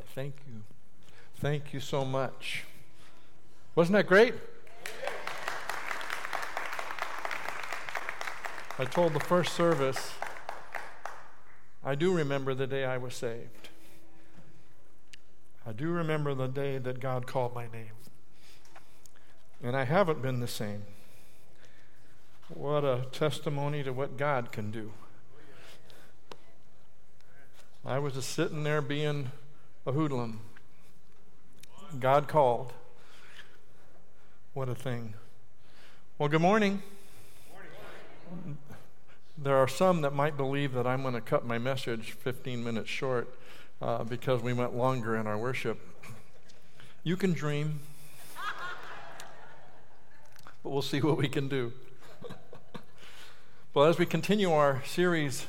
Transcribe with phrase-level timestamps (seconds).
[0.00, 0.62] right, thank you.
[1.36, 2.64] Thank you so much.
[3.74, 4.34] Wasn't that great?
[8.78, 10.14] I told the first service,
[11.84, 13.68] I do remember the day I was saved.
[15.66, 17.92] I do remember the day that God called my name.
[19.62, 20.84] And I haven't been the same.
[22.48, 24.92] What a testimony to what God can do.
[27.84, 29.30] I was just sitting there being
[29.86, 30.40] a hoodlum.
[31.98, 32.74] God called.
[34.52, 35.14] What a thing.
[36.18, 36.82] Well, good morning.
[39.38, 42.90] There are some that might believe that I'm going to cut my message 15 minutes
[42.90, 43.34] short
[43.80, 45.80] uh, because we went longer in our worship.
[47.02, 47.80] You can dream,
[50.62, 51.72] but we'll see what we can do.
[53.74, 55.46] well, as we continue our series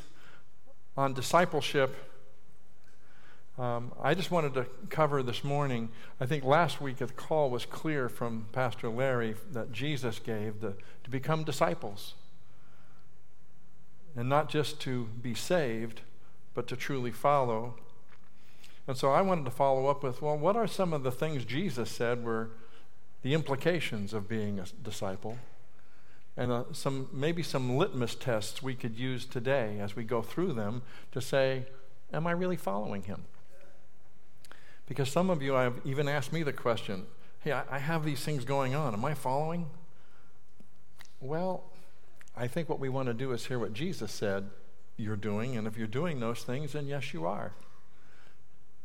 [0.95, 2.10] on discipleship,
[3.61, 5.89] um, I just wanted to cover this morning.
[6.19, 10.73] I think last week the call was clear from Pastor Larry that Jesus gave the,
[11.03, 12.15] to become disciples.
[14.15, 16.01] And not just to be saved,
[16.55, 17.75] but to truly follow.
[18.87, 21.45] And so I wanted to follow up with well, what are some of the things
[21.45, 22.49] Jesus said were
[23.21, 25.37] the implications of being a disciple?
[26.35, 30.53] And uh, some, maybe some litmus tests we could use today as we go through
[30.53, 31.67] them to say,
[32.11, 33.25] Am I really following him?
[34.91, 37.05] Because some of you have even asked me the question
[37.39, 38.93] hey, I, have these things going on.
[38.93, 39.69] Am I following?
[41.21, 41.63] Well,
[42.35, 44.49] I think what we want to do is hear what Jesus said
[44.97, 45.55] you're doing.
[45.55, 47.53] And if you're doing those things, then yes, you are.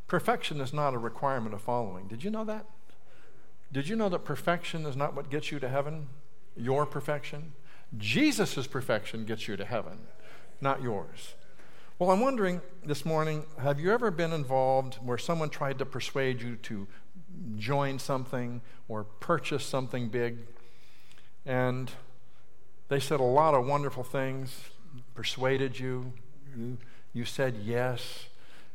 [0.07, 2.07] Perfection is not a requirement of following.
[2.07, 2.67] Did you know that?
[3.73, 6.07] Did you know that perfection is not what gets you to heaven?
[6.55, 7.51] Your perfection?
[7.97, 10.07] Jesus' perfection gets you to heaven,
[10.61, 11.33] not yours.
[11.99, 16.43] Well, I'm wondering this morning have you ever been involved where someone tried to persuade
[16.43, 16.87] you to
[17.57, 20.37] join something or purchase something big?
[21.43, 21.89] And
[22.89, 24.59] they said a lot of wonderful things,
[25.15, 26.13] persuaded you,
[26.55, 26.77] you,
[27.13, 28.27] you said yes,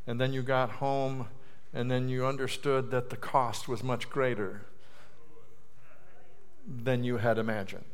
[0.05, 1.29] and then you got home
[1.73, 4.63] and then you understood that the cost was much greater
[6.67, 7.85] than you had imagined.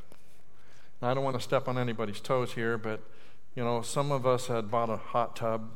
[1.03, 3.03] Now, I don't want to step on anybody's toes here, but
[3.59, 5.69] you know, some of us had bought a hot tub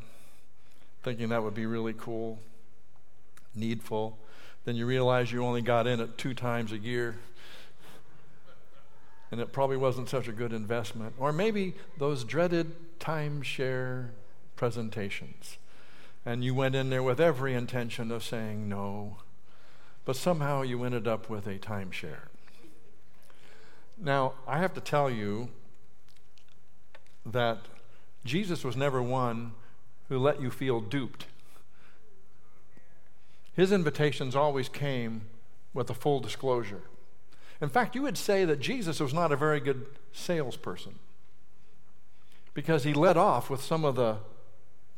[1.02, 2.38] thinking that would be really cool,
[3.56, 4.16] needful.
[4.64, 7.16] Then you realize you only got in it two times a year.
[9.32, 11.16] And it probably wasn't such a good investment.
[11.18, 14.10] Or maybe those dreaded timeshare
[14.54, 15.58] presentations.
[16.24, 19.16] And you went in there with every intention of saying no.
[20.04, 22.28] But somehow you ended up with a timeshare.
[23.98, 25.48] Now, I have to tell you,
[27.24, 27.58] that
[28.24, 29.52] Jesus was never one
[30.08, 31.26] who let you feel duped.
[33.54, 35.22] His invitations always came
[35.74, 36.82] with a full disclosure.
[37.60, 40.98] In fact, you would say that Jesus was not a very good salesperson
[42.54, 44.18] because he led off with some of the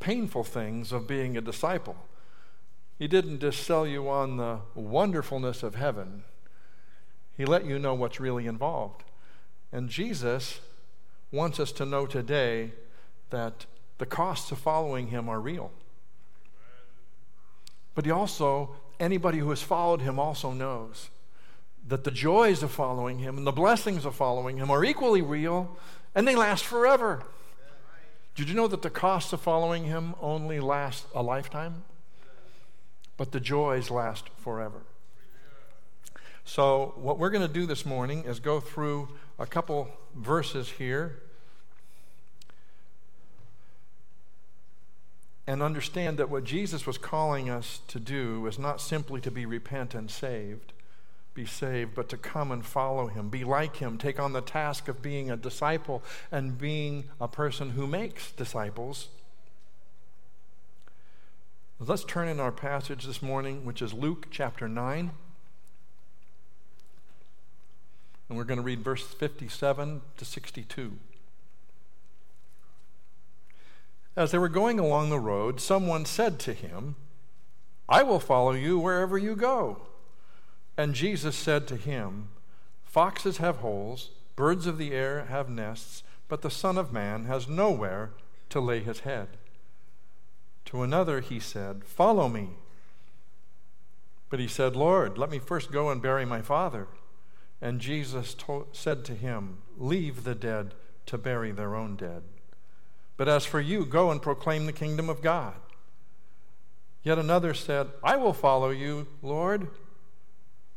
[0.01, 1.97] painful things of being a disciple.
[2.99, 6.25] He didn't just sell you on the wonderfulness of heaven,
[7.37, 9.03] he let you know what's really involved.
[9.73, 10.61] And Jesus
[11.33, 12.73] wants us to know today
[13.31, 13.67] that
[13.99, 15.71] the costs of following him are real.
[17.95, 21.11] But he also, anybody who has followed him also knows
[21.87, 25.77] that the joys of following him and the blessings of following him are equally real
[26.15, 27.23] and they last forever.
[28.34, 31.84] Did you know that the costs of following him only last a lifetime?
[33.17, 34.83] But the joys last forever.
[36.45, 39.09] So, what we're going to do this morning is go through
[39.39, 41.23] a couple verses here
[45.47, 49.44] and understand that what Jesus was calling us to do was not simply to be
[49.44, 50.72] repent and saved,
[51.34, 54.88] be saved, but to come and follow him, be like him, take on the task
[54.88, 56.03] of being a disciple
[56.33, 59.09] and being a person who makes disciples.
[61.78, 65.10] Let's turn in our passage this morning, which is Luke chapter 9.
[68.28, 70.92] And we're going to read verse 57 to 62.
[74.16, 76.97] As they were going along the road, someone said to him,
[77.89, 79.83] I will follow you wherever you go.
[80.77, 82.28] And Jesus said to him,
[82.84, 87.49] Foxes have holes, birds of the air have nests, but the Son of Man has
[87.49, 88.13] nowhere
[88.51, 89.37] to lay his head.
[90.67, 92.51] To another he said, Follow me.
[94.31, 96.89] But he said, Lord, let me first go and bury my father.
[97.60, 100.75] And Jesus to- said to him, Leave the dead
[101.07, 102.22] to bury their own dead.
[103.16, 105.55] But as for you, go and proclaim the kingdom of God.
[107.03, 109.69] Yet another said, I will follow you, Lord,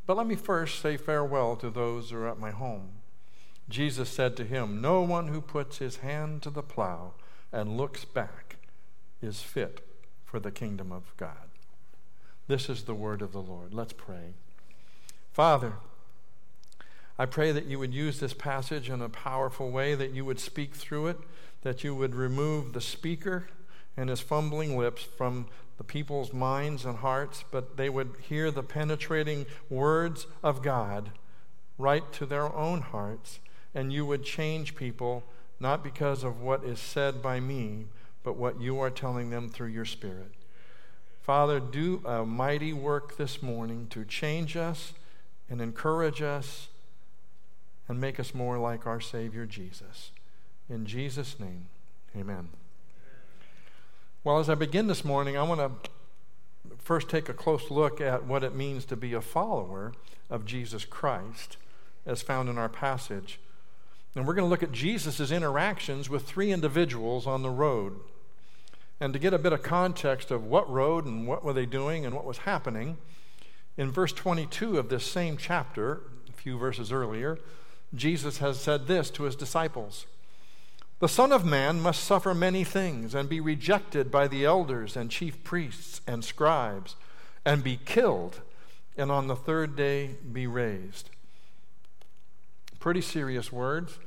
[0.05, 2.89] but let me first say farewell to those who are at my home.
[3.69, 7.13] Jesus said to him, No one who puts his hand to the plow
[7.51, 8.57] and looks back
[9.21, 9.85] is fit
[10.23, 11.49] for the kingdom of God.
[12.47, 13.73] This is the word of the Lord.
[13.73, 14.33] Let's pray.
[15.31, 15.73] Father,
[17.19, 20.39] I pray that you would use this passage in a powerful way, that you would
[20.39, 21.17] speak through it,
[21.67, 23.45] that you would remove the speaker
[23.97, 25.47] and his fumbling lips from
[25.77, 31.11] the people's minds and hearts, but they would hear the penetrating words of God
[31.77, 33.39] right to their own hearts,
[33.75, 35.25] and you would change people
[35.59, 37.87] not because of what is said by me,
[38.23, 40.31] but what you are telling them through your Spirit.
[41.21, 44.93] Father, do a mighty work this morning to change us
[45.49, 46.69] and encourage us
[47.89, 50.11] and make us more like our Savior Jesus.
[50.69, 51.67] In Jesus' name,
[52.15, 52.49] amen.
[54.23, 55.89] Well, as I begin this morning, I want to
[56.77, 59.93] first take a close look at what it means to be a follower
[60.29, 61.55] of Jesus Christ,
[62.05, 63.39] as found in our passage.
[64.15, 68.01] And we're going to look at Jesus' interactions with three individuals on the road.
[68.99, 72.05] And to get a bit of context of what road and what were they doing
[72.05, 72.97] and what was happening,
[73.77, 77.37] in verse 22 of this same chapter, a few verses earlier,
[77.95, 80.07] Jesus has said this to his disciples
[80.99, 85.11] The Son of Man must suffer many things and be rejected by the elders and
[85.11, 86.95] chief priests and scribes
[87.45, 88.41] and be killed,
[88.97, 91.11] and on the third day be raised.
[92.79, 93.99] Pretty serious words.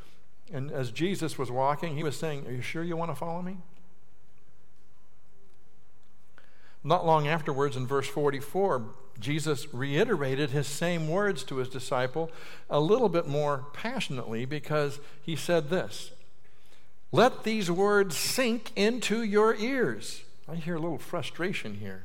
[0.52, 3.40] And as Jesus was walking, he was saying, Are you sure you want to follow
[3.40, 3.58] me?
[6.82, 8.82] Not long afterwards, in verse 44,
[9.20, 12.32] Jesus reiterated his same words to his disciple
[12.68, 16.10] a little bit more passionately because he said this
[17.12, 20.22] Let these words sink into your ears.
[20.48, 22.04] I hear a little frustration here.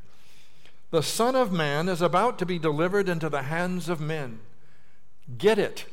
[0.92, 4.40] The Son of Man is about to be delivered into the hands of men.
[5.38, 5.86] Get it.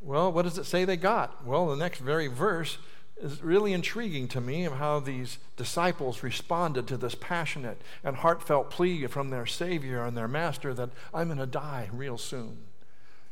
[0.00, 1.46] Well, what does it say they got?
[1.46, 2.78] Well, the next very verse
[3.20, 8.68] is really intriguing to me of how these disciples responded to this passionate and heartfelt
[8.68, 12.58] plea from their Savior and their Master that I'm going to die real soon.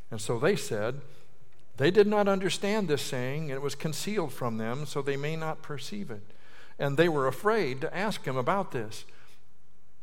[0.09, 1.01] And so they said,
[1.81, 5.35] they did not understand this saying, and it was concealed from them, so they may
[5.35, 6.21] not perceive it.
[6.77, 9.03] And they were afraid to ask him about this.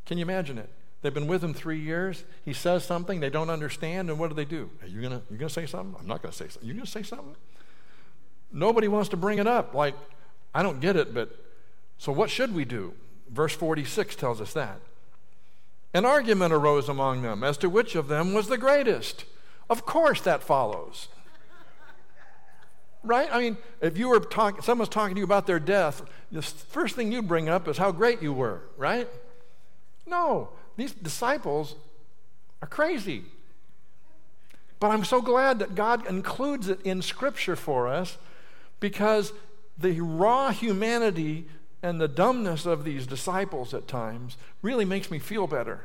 [0.05, 0.71] Can you imagine it?
[1.01, 2.25] They've been with him three years.
[2.45, 4.71] He says something they don't understand, and what do they do?
[4.83, 5.95] Are you gonna you gonna say something?
[6.01, 6.69] I'm not gonna say something.
[6.69, 7.37] You gonna say something?
[8.51, 9.73] Nobody wants to bring it up.
[9.73, 9.95] Like,
[10.53, 11.31] I don't get it, but
[11.97, 12.95] so what should we do?
[13.31, 14.81] Verse 46 tells us that.
[15.95, 19.27] An argument arose among them as to which of them was the greatest.
[19.71, 21.07] Of course, that follows.
[23.05, 23.29] Right?
[23.33, 26.03] I mean, if you were talking, someone's talking to you about their death,
[26.33, 29.09] the first thing you bring up is how great you were, right?
[30.07, 31.75] No, these disciples
[32.61, 33.25] are crazy.
[34.81, 38.17] But I'm so glad that God includes it in Scripture for us
[38.81, 39.33] because
[39.77, 41.47] the raw humanity
[41.83, 45.85] and the dumbness of these disciples at times really makes me feel better.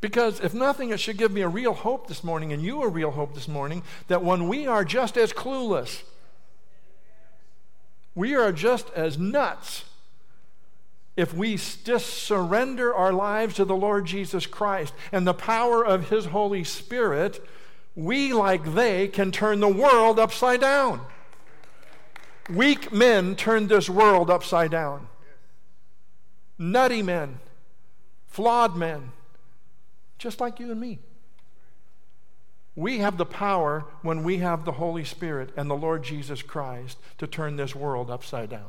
[0.00, 2.88] Because if nothing, it should give me a real hope this morning and you a
[2.88, 6.02] real hope this morning that when we are just as clueless,
[8.14, 9.84] we are just as nuts
[11.16, 16.10] if we just surrender our lives to the Lord Jesus Christ and the power of
[16.10, 17.42] His Holy Spirit
[17.96, 21.00] we, like they, can turn the world upside down.
[22.50, 25.08] Weak men turn this world upside down.
[26.58, 27.40] Nutty men,
[28.26, 29.12] flawed men,
[30.18, 30.98] just like you and me.
[32.74, 36.98] We have the power when we have the Holy Spirit and the Lord Jesus Christ
[37.18, 38.68] to turn this world upside down.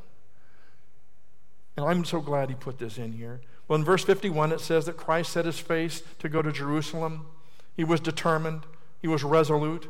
[1.75, 3.42] And I'm so glad he put this in here.
[3.68, 7.27] Well, in verse 51, it says that Christ set his face to go to Jerusalem.
[7.75, 8.63] He was determined.
[9.01, 9.88] He was resolute.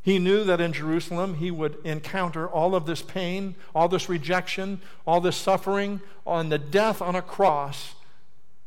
[0.00, 4.80] He knew that in Jerusalem he would encounter all of this pain, all this rejection,
[5.06, 7.94] all this suffering, and the death on a cross.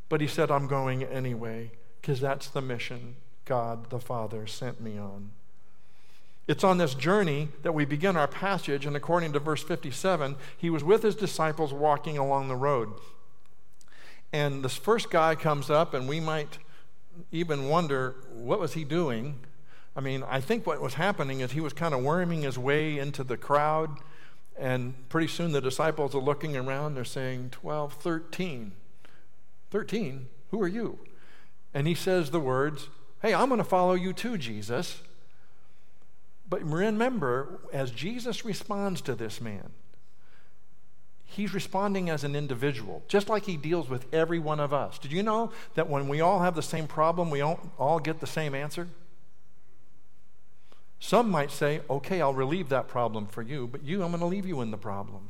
[0.09, 1.71] But he said, I'm going anyway,
[2.01, 3.15] because that's the mission
[3.45, 5.31] God the Father sent me on.
[6.47, 10.69] It's on this journey that we begin our passage, and according to verse 57, he
[10.69, 12.93] was with his disciples walking along the road.
[14.33, 16.57] And this first guy comes up, and we might
[17.31, 19.39] even wonder what was he doing?
[19.95, 22.97] I mean, I think what was happening is he was kind of worming his way
[22.97, 23.97] into the crowd,
[24.57, 26.95] and pretty soon the disciples are looking around.
[26.95, 28.71] They're saying, 12, 13.
[29.69, 30.27] 13?
[30.49, 30.99] Who are you?
[31.73, 32.89] And he says the words,
[33.21, 35.01] Hey, I'm going to follow you too, Jesus.
[36.49, 39.71] But remember, as Jesus responds to this man,
[41.31, 44.99] He's responding as an individual, just like he deals with every one of us.
[44.99, 48.27] Did you know that when we all have the same problem, we all get the
[48.27, 48.89] same answer?
[50.99, 54.25] Some might say, okay, I'll relieve that problem for you, but you, I'm going to
[54.25, 55.29] leave you in the problem.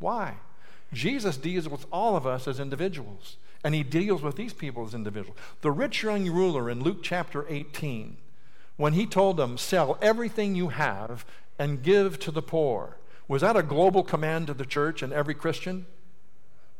[0.00, 0.34] Why?
[0.92, 4.94] Jesus deals with all of us as individuals, and he deals with these people as
[4.94, 5.38] individuals.
[5.60, 8.16] The rich young ruler in Luke chapter 18,
[8.76, 11.24] when he told them, sell everything you have
[11.58, 12.96] and give to the poor,
[13.28, 15.86] was that a global command to the church and every Christian?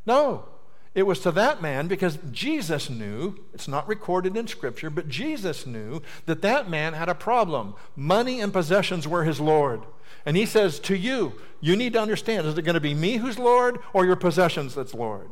[0.04, 0.46] No.
[0.94, 5.66] It was to that man because Jesus knew, it's not recorded in Scripture, but Jesus
[5.66, 7.74] knew that that man had a problem.
[7.96, 9.82] Money and possessions were his Lord.
[10.26, 13.16] And he says to you, you need to understand is it going to be me
[13.16, 15.30] who's Lord or your possessions that's Lord?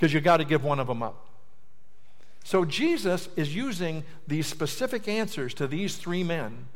[0.00, 1.26] Because you got to give one of them up.
[2.42, 6.68] So Jesus is using these specific answers to these three men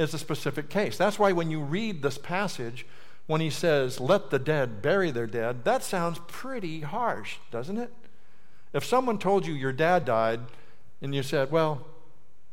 [0.00, 0.96] as a specific case.
[0.98, 2.86] That's why when you read this passage,
[3.28, 7.92] when he says, let the dead bury their dead, that sounds pretty harsh, doesn't it?
[8.72, 10.40] If someone told you your dad died
[11.00, 11.86] and you said, well,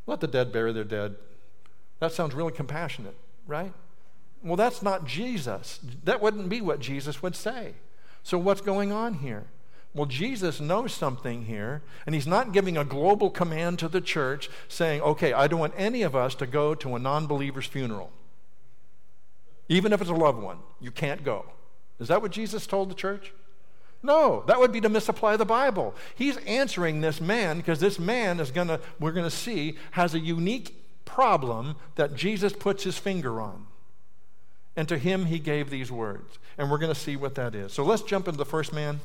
[0.05, 1.15] let the dead bury their dead,
[1.99, 3.73] that sounds really compassionate, right?
[4.43, 5.79] Well, that's not Jesus.
[6.03, 7.73] That wouldn't be what Jesus would say.
[8.21, 9.47] So, what's going on here?
[9.97, 14.47] Well, Jesus knows something here, and he's not giving a global command to the church
[14.67, 18.11] saying, okay, I don't want any of us to go to a non believer's funeral.
[19.67, 21.47] Even if it's a loved one, you can't go.
[21.99, 23.33] Is that what Jesus told the church?
[24.03, 25.95] No, that would be to misapply the Bible.
[26.13, 30.13] He's answering this man because this man is going to, we're going to see, has
[30.13, 30.75] a unique
[31.05, 33.65] problem that Jesus puts his finger on.
[34.75, 36.37] And to him, he gave these words.
[36.55, 37.73] And we're going to see what that is.
[37.73, 38.99] So let's jump into the first man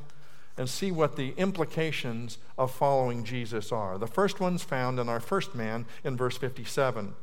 [0.56, 3.98] and see what the implications of following Jesus are.
[3.98, 7.14] The first one's found in our first man in verse 57.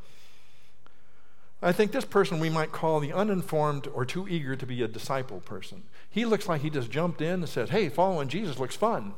[1.62, 4.88] I think this person we might call the uninformed or too eager to be a
[4.88, 5.84] disciple person.
[6.10, 9.14] He looks like he just jumped in and said, Hey, following Jesus looks fun.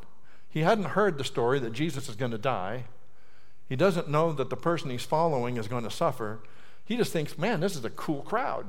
[0.50, 2.86] He hadn't heard the story that Jesus is going to die.
[3.70, 6.40] He doesn't know that the person he's following is going to suffer.
[6.84, 8.66] He just thinks, Man, this is a cool crowd.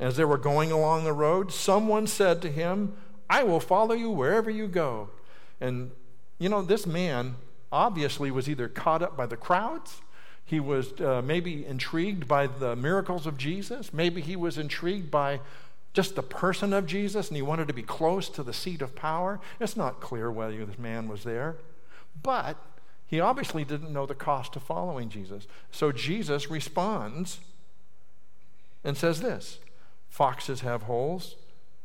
[0.00, 2.96] As they were going along the road, someone said to him,
[3.32, 5.10] I will follow you wherever you go.
[5.60, 5.90] And,
[6.38, 7.36] you know, this man
[7.70, 10.02] obviously was either caught up by the crowds
[10.44, 13.92] he was uh, maybe intrigued by the miracles of Jesus.
[13.92, 15.40] Maybe he was intrigued by
[15.94, 18.94] just the person of Jesus and he wanted to be close to the seat of
[18.94, 19.40] power.
[19.60, 21.56] It's not clear whether this man was there.
[22.22, 22.56] But
[23.06, 25.46] he obviously didn't know the cost of following Jesus.
[25.70, 27.40] So Jesus responds
[28.84, 29.58] and says this
[30.08, 31.36] Foxes have holes,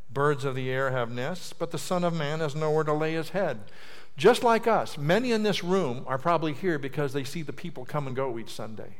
[0.09, 3.13] birds of the air have nests, but the Son of Man has nowhere to lay
[3.13, 3.59] his head.
[4.17, 7.85] Just like us, many in this room are probably here because they see the people
[7.85, 8.95] come and go each Sunday.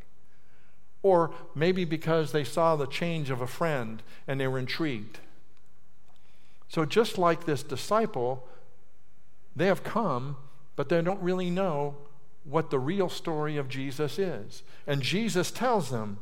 [1.02, 5.20] Or maybe because they saw the change of a friend and they were intrigued.
[6.70, 8.48] So, just like this disciple,
[9.56, 10.38] they have come,
[10.76, 11.96] but they don't really know
[12.44, 14.64] what the real story of Jesus is.
[14.86, 16.20] And Jesus tells them,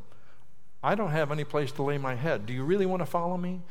[0.83, 2.45] I don't have any place to lay my head.
[2.45, 3.61] Do you really want to follow me?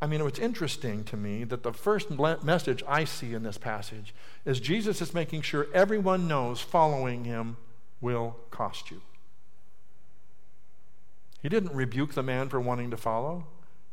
[0.00, 4.14] I mean, it's interesting to me that the first message I see in this passage
[4.44, 7.56] is Jesus is making sure everyone knows following him
[8.00, 9.00] will cost you.
[11.40, 13.46] He didn't rebuke the man for wanting to follow.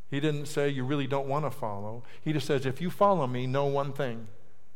[0.09, 2.03] He didn't say, You really don't want to follow.
[2.21, 4.27] He just says, If you follow me, know one thing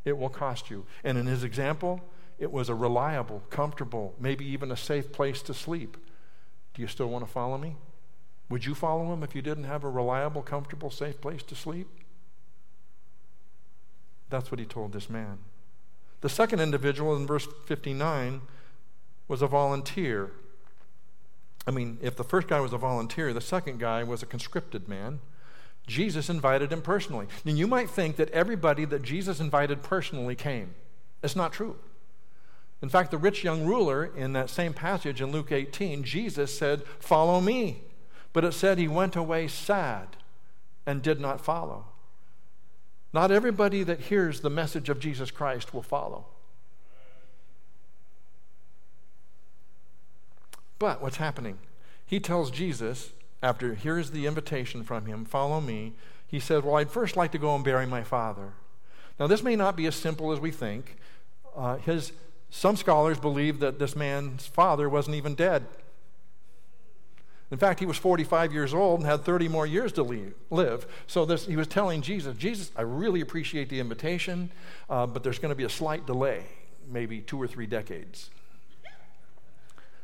[0.05, 0.86] it will cost you.
[1.03, 2.01] And in his example,
[2.39, 5.98] it was a reliable, comfortable, maybe even a safe place to sleep.
[6.74, 7.75] Do you still want to follow me?
[8.49, 11.87] Would you follow him if you didn't have a reliable, comfortable, safe place to sleep?
[14.29, 15.39] That's what he told this man.
[16.21, 18.41] The second individual in verse 59
[19.27, 20.31] was a volunteer.
[21.65, 24.87] I mean, if the first guy was a volunteer, the second guy was a conscripted
[24.87, 25.19] man.
[25.85, 27.27] Jesus invited him personally.
[27.45, 30.75] And you might think that everybody that Jesus invited personally came.
[31.23, 31.77] It's not true.
[32.81, 36.83] In fact, the rich young ruler in that same passage in Luke 18, Jesus said,
[36.99, 37.81] Follow me.
[38.38, 40.10] But it said he went away sad
[40.86, 41.86] and did not follow.
[43.12, 46.27] Not everybody that hears the message of Jesus Christ will follow.
[50.77, 51.58] But what's happening?
[52.06, 53.10] He tells Jesus,
[53.41, 55.94] after here's the invitation from him, follow me.
[56.27, 58.53] He said, Well, I'd first like to go and bury my father.
[59.20, 60.98] Now, this may not be as simple as we think.
[61.56, 62.12] Uh, his,
[62.51, 65.65] some scholars believe that this man's father wasn't even dead
[67.49, 70.85] in fact, he was 45 years old and had 30 more years to live.
[71.07, 74.51] So this, he was telling Jesus, Jesus, I really appreciate the invitation,
[74.89, 76.43] uh, but there's going to be a slight delay,
[76.89, 78.29] maybe two or three decades.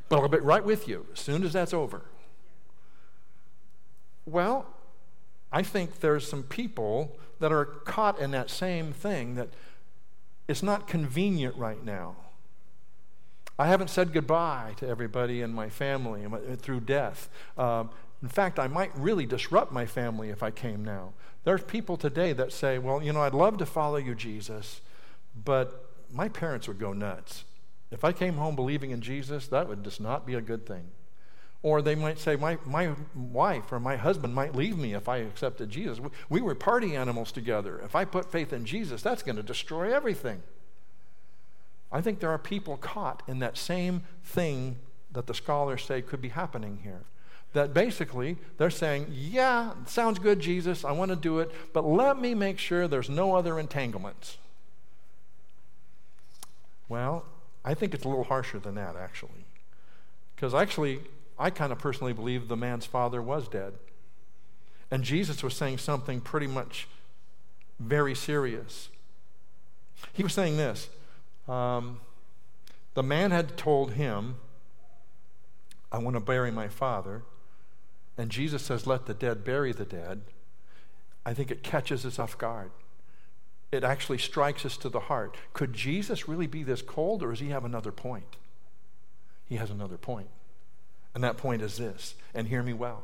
[0.08, 2.04] But I'll be right with you as soon as that's over.
[4.26, 4.66] Well,
[5.52, 9.50] I think there's some people that are caught in that same thing that
[10.48, 12.16] it's not convenient right now.
[13.58, 16.26] I haven't said goodbye to everybody in my family
[16.58, 17.30] through death.
[17.58, 17.92] Um,
[18.22, 21.14] in fact, I might really disrupt my family if I came now.
[21.44, 24.82] There's people today that say, well, you know, I'd love to follow you, Jesus,
[25.44, 27.44] but my parents would go nuts.
[27.92, 30.86] If I came home believing in Jesus, that would just not be a good thing.
[31.62, 35.18] Or they might say, my, my wife or my husband might leave me if I
[35.18, 36.00] accepted Jesus.
[36.00, 37.80] We, we were party animals together.
[37.84, 40.42] If I put faith in Jesus, that's going to destroy everything.
[41.94, 44.78] I think there are people caught in that same thing
[45.12, 47.04] that the scholars say could be happening here.
[47.54, 52.20] That basically they're saying, Yeah, sounds good, Jesus, I want to do it, but let
[52.20, 54.38] me make sure there's no other entanglements.
[56.90, 57.26] Well,
[57.64, 59.46] I think it's a little harsher than that, actually.
[60.36, 61.00] Because actually,
[61.38, 63.74] I kind of personally believe the man's father was dead.
[64.90, 66.88] And Jesus was saying something pretty much
[67.80, 68.90] very serious.
[70.12, 70.90] He was saying this
[71.48, 72.00] um,
[72.94, 74.36] the man had told him,
[75.92, 77.24] I want to bury my father.
[78.18, 80.22] And Jesus says, Let the dead bury the dead.
[81.26, 82.72] I think it catches us off guard.
[83.72, 85.36] It actually strikes us to the heart.
[85.54, 88.38] Could Jesus really be this cold, or does he have another point?
[89.46, 90.30] He has another point.
[91.16, 93.04] And that point is this, and hear me well.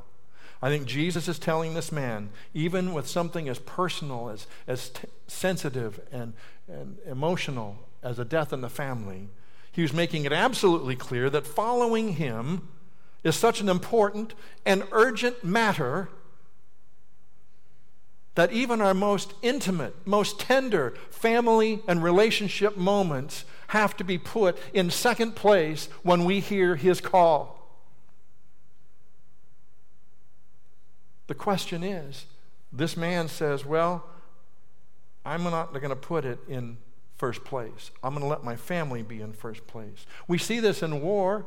[0.62, 5.08] I think Jesus is telling this man, even with something as personal, as, as t-
[5.28, 6.34] sensitive and,
[6.68, 9.30] and emotional as a death in the family,
[9.72, 12.68] he was making it absolutely clear that following him
[13.24, 14.34] is such an important
[14.66, 16.10] and urgent matter
[18.36, 24.58] that even our most intimate, most tender family and relationship moments have to be put
[24.74, 27.60] in second place when we hear his call.
[31.28, 32.26] The question is
[32.72, 34.06] this man says, Well,
[35.26, 36.78] I'm not going to put it in
[37.20, 37.92] first place.
[38.02, 40.08] I'm going to let my family be in first place.
[40.28, 41.46] We see this in war,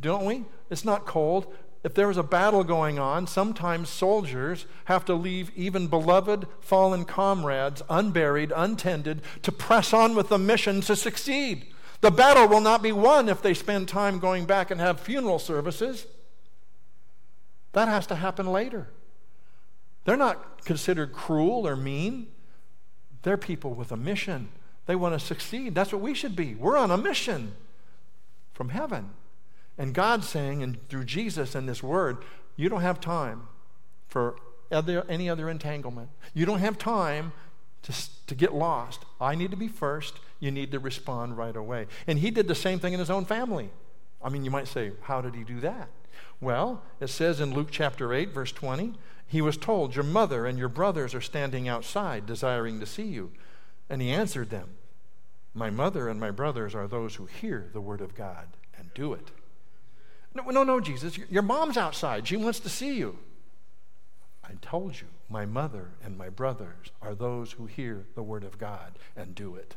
[0.00, 0.44] don't we?
[0.68, 1.54] It's not cold.
[1.84, 7.04] If there is a battle going on, sometimes soldiers have to leave even beloved fallen
[7.04, 11.66] comrades unburied, untended, to press on with the mission to succeed.
[12.00, 15.38] The battle will not be won if they spend time going back and have funeral
[15.38, 16.06] services.
[17.72, 18.88] That has to happen later.
[20.04, 22.26] They're not considered cruel or mean.
[23.22, 24.48] They're people with a mission.
[24.88, 25.74] They want to succeed.
[25.74, 26.54] That's what we should be.
[26.54, 27.52] We're on a mission
[28.54, 29.10] from heaven.
[29.76, 32.24] And God's saying, and through Jesus and this word,
[32.56, 33.48] you don't have time
[34.08, 34.36] for
[34.72, 36.08] other, any other entanglement.
[36.32, 37.32] You don't have time
[37.82, 37.92] to,
[38.28, 39.04] to get lost.
[39.20, 40.20] I need to be first.
[40.40, 41.86] You need to respond right away.
[42.06, 43.68] And he did the same thing in his own family.
[44.24, 45.90] I mean, you might say, how did he do that?
[46.40, 48.94] Well, it says in Luke chapter 8, verse 20,
[49.26, 53.32] he was told, Your mother and your brothers are standing outside, desiring to see you.
[53.90, 54.70] And he answered them,
[55.54, 59.12] My mother and my brothers are those who hear the word of God and do
[59.12, 59.30] it.
[60.34, 62.28] No, no, no, Jesus, your mom's outside.
[62.28, 63.18] She wants to see you.
[64.44, 68.58] I told you, my mother and my brothers are those who hear the word of
[68.58, 69.74] God and do it.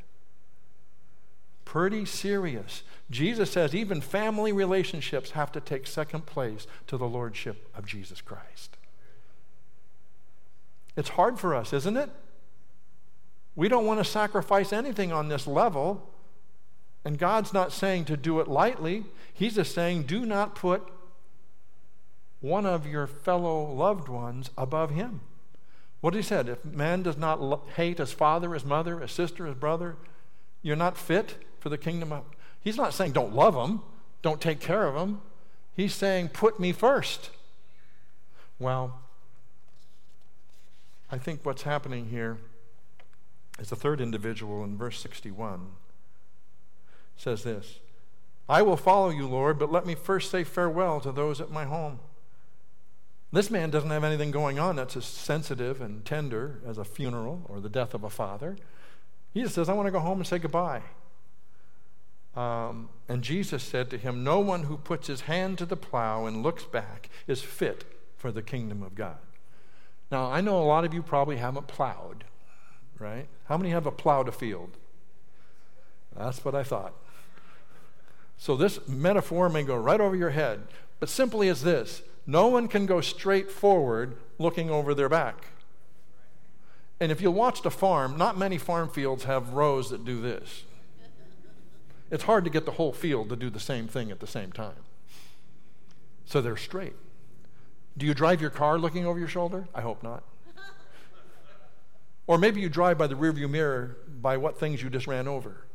[1.65, 2.83] Pretty serious.
[3.09, 8.21] Jesus says even family relationships have to take second place to the lordship of Jesus
[8.21, 8.77] Christ.
[10.95, 12.09] It's hard for us, isn't it?
[13.61, 16.09] We don't want to sacrifice anything on this level.
[17.05, 19.05] And God's not saying to do it lightly.
[19.35, 20.81] He's just saying, do not put
[22.39, 25.21] one of your fellow loved ones above him.
[25.99, 29.45] What he said, if man does not lo- hate his father, his mother, his sister,
[29.45, 29.95] his brother,
[30.63, 32.23] you're not fit for the kingdom of.
[32.61, 33.83] He's not saying don't love them,
[34.23, 35.21] don't take care of them.
[35.75, 37.29] He's saying put me first.
[38.57, 39.01] Well,
[41.11, 42.39] I think what's happening here
[43.61, 45.67] is the third individual in verse 61
[47.15, 47.79] says this
[48.49, 51.65] I will follow you, Lord, but let me first say farewell to those at my
[51.65, 51.99] home.
[53.31, 57.45] This man doesn't have anything going on that's as sensitive and tender as a funeral
[57.47, 58.57] or the death of a father.
[59.33, 60.81] He just says, I want to go home and say goodbye.
[62.35, 66.25] Um, and Jesus said to him, No one who puts his hand to the plow
[66.25, 67.85] and looks back is fit
[68.17, 69.19] for the kingdom of God.
[70.11, 72.25] Now, I know a lot of you probably haven't plowed,
[73.01, 73.27] right?
[73.45, 74.77] How many have a plowed a field?
[76.15, 76.93] That's what I thought.
[78.37, 80.61] So, this metaphor may go right over your head,
[80.99, 85.47] but simply as this no one can go straight forward looking over their back.
[86.99, 90.63] And if you watched a farm, not many farm fields have rows that do this.
[92.11, 94.51] It's hard to get the whole field to do the same thing at the same
[94.51, 94.83] time.
[96.25, 96.93] So they're straight.
[97.97, 99.67] Do you drive your car looking over your shoulder?
[99.73, 100.23] I hope not.
[102.31, 105.65] Or maybe you drive by the rearview mirror by what things you just ran over.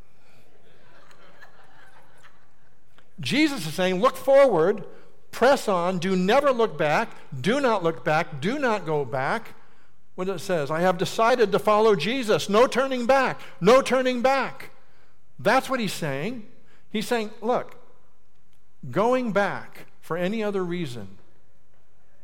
[3.19, 4.83] Jesus is saying, look forward,
[5.29, 9.49] press on, do never look back, do not look back, do not go back.
[10.15, 12.49] What it says, I have decided to follow Jesus.
[12.49, 14.71] No turning back, no turning back.
[15.37, 16.47] That's what he's saying.
[16.89, 17.75] He's saying, look,
[18.89, 21.19] going back for any other reason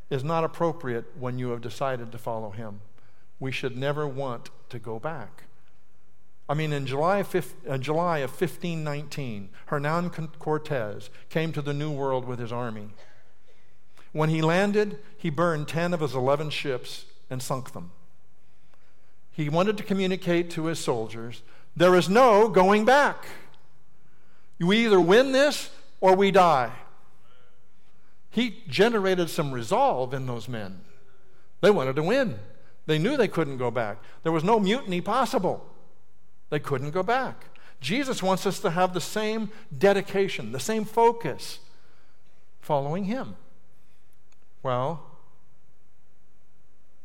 [0.10, 2.80] is not appropriate when you have decided to follow him.
[3.40, 5.44] We should never want to go back.
[6.48, 12.26] I mean, in July of, uh, of 1519, Hernan Cortez came to the New World
[12.26, 12.90] with his army.
[14.12, 17.92] When he landed, he burned 10 of his 11 ships and sunk them.
[19.32, 21.42] He wanted to communicate to his soldiers
[21.76, 23.26] there is no going back.
[24.60, 26.72] We either win this or we die.
[28.30, 30.82] He generated some resolve in those men.
[31.62, 32.40] They wanted to win.
[32.86, 33.98] They knew they couldn't go back.
[34.24, 35.66] There was no mutiny possible.
[36.50, 37.46] They couldn't go back.
[37.80, 41.60] Jesus wants us to have the same dedication, the same focus,
[42.62, 43.36] following Him.
[44.62, 45.04] Well,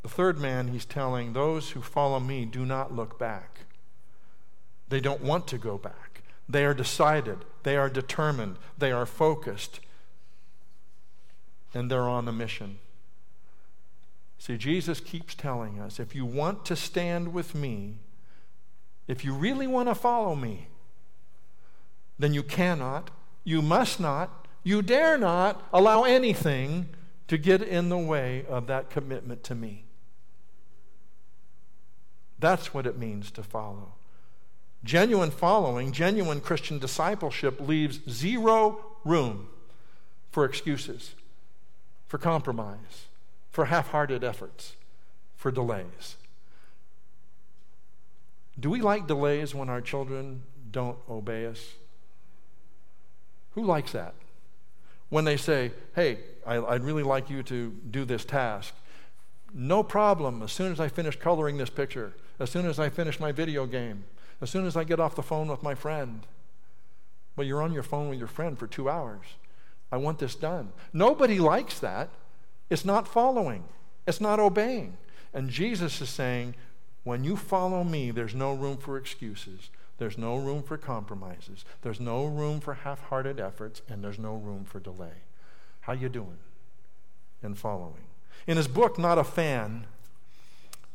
[0.03, 3.61] the third man, he's telling those who follow me, do not look back.
[4.89, 6.23] They don't want to go back.
[6.49, 9.81] They are decided, they are determined, they are focused,
[11.75, 12.79] and they're on a mission.
[14.39, 17.99] See, Jesus keeps telling us if you want to stand with me,
[19.07, 20.69] if you really want to follow me,
[22.19, 23.11] then you cannot,
[23.45, 26.89] you must not, you dare not allow anything
[27.27, 29.85] to get in the way of that commitment to me.
[32.39, 33.95] That's what it means to follow.
[34.85, 39.49] Genuine following, genuine Christian discipleship leaves zero room
[40.31, 41.15] for excuses,
[42.07, 43.08] for compromise,
[43.51, 44.77] for half hearted efforts,
[45.37, 46.17] for delays.
[48.59, 51.75] Do we like delays when our children don't obey us?
[53.53, 54.15] Who likes that?
[55.09, 58.75] When they say, hey, I'd really like you to do this task.
[59.55, 63.19] No problem, as soon as I finish coloring this picture, as soon as I finish
[63.19, 64.05] my video game,
[64.41, 66.27] as soon as I get off the phone with my friend.
[67.35, 69.25] But you're on your phone with your friend for two hours.
[69.91, 70.73] I want this done.
[70.93, 72.11] Nobody likes that.
[72.71, 73.65] It's not following,
[74.07, 74.97] it's not obeying.
[75.35, 76.55] And Jesus is saying,
[77.05, 79.71] when you follow me, there's no room for excuses.
[79.99, 81.65] There's no room for compromises.
[81.83, 85.25] There's no room for half-hearted efforts, and there's no room for delay.
[85.81, 86.39] How you doing
[87.43, 88.05] in following?
[88.47, 89.87] In his book, Not a Fan,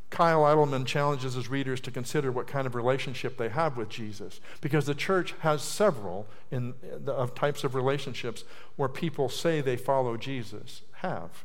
[0.10, 4.40] Kyle Idleman challenges his readers to consider what kind of relationship they have with Jesus,
[4.62, 6.76] because the church has several in,
[7.08, 8.44] uh, of types of relationships
[8.76, 11.44] where people say they follow Jesus have.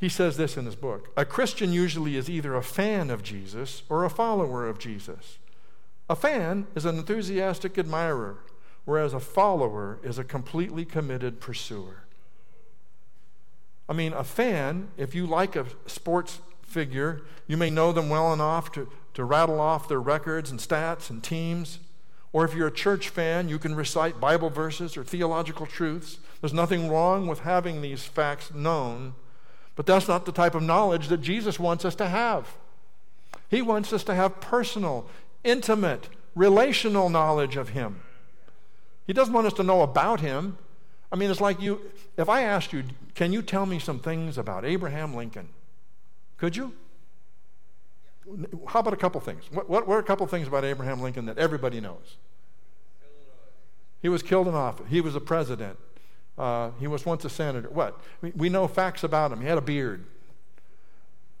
[0.00, 3.82] He says this in his book A Christian usually is either a fan of Jesus
[3.88, 5.38] or a follower of Jesus.
[6.08, 8.38] A fan is an enthusiastic admirer,
[8.84, 12.04] whereas a follower is a completely committed pursuer.
[13.88, 17.22] I mean, a fan, if you like a sports figure.
[17.46, 21.22] You may know them well enough to, to rattle off their records and stats and
[21.22, 21.80] teams.
[22.32, 26.18] Or if you're a church fan, you can recite Bible verses or theological truths.
[26.40, 29.14] There's nothing wrong with having these facts known,
[29.76, 32.56] but that's not the type of knowledge that Jesus wants us to have.
[33.48, 35.06] He wants us to have personal,
[35.44, 38.00] intimate, relational knowledge of Him.
[39.06, 40.56] He doesn't want us to know about Him.
[41.10, 41.80] I mean, it's like you,
[42.16, 45.48] if I asked you, can you tell me some things about Abraham Lincoln?
[46.36, 46.72] Could you?
[48.68, 49.44] How about a couple things?
[49.50, 52.16] What, what, are a couple things about Abraham Lincoln that everybody knows?
[54.00, 54.86] He was killed in office.
[54.88, 55.76] He was a president.
[56.40, 57.68] Uh, he was once a senator.
[57.68, 58.00] What?
[58.22, 59.42] We, we know facts about him.
[59.42, 60.06] He had a beard.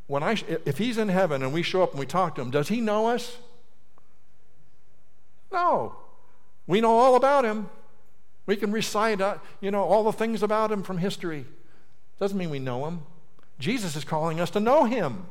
[0.08, 0.36] When I,
[0.66, 2.82] if he's in heaven and we show up and we talk to him, does he
[2.82, 3.38] know us?
[5.50, 5.94] No.
[6.66, 7.70] We know all about him.
[8.44, 11.46] We can recite, uh, you know, all the things about him from history.
[12.18, 13.00] Doesn't mean we know him.
[13.58, 15.24] Jesus is calling us to know him.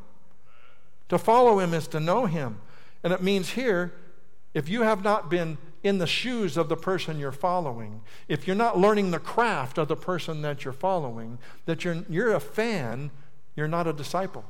[1.09, 2.59] To follow him is to know him.
[3.03, 3.93] And it means here,
[4.55, 8.55] if you have not been in the shoes of the person you're following, if you're
[8.55, 13.11] not learning the craft of the person that you're following, that you're, you're a fan,
[13.55, 14.45] you're not a disciple.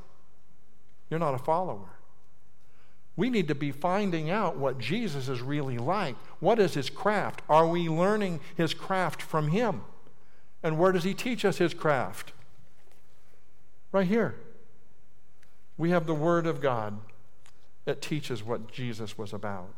[1.10, 1.90] You're not a follower.
[3.16, 6.16] We need to be finding out what Jesus is really like.
[6.40, 7.42] What is his craft?
[7.50, 9.82] Are we learning his craft from him?
[10.64, 12.32] And where does he teach us his craft?
[13.92, 14.36] Right here.
[15.78, 17.00] We have the Word of God
[17.86, 19.74] that teaches what Jesus was about.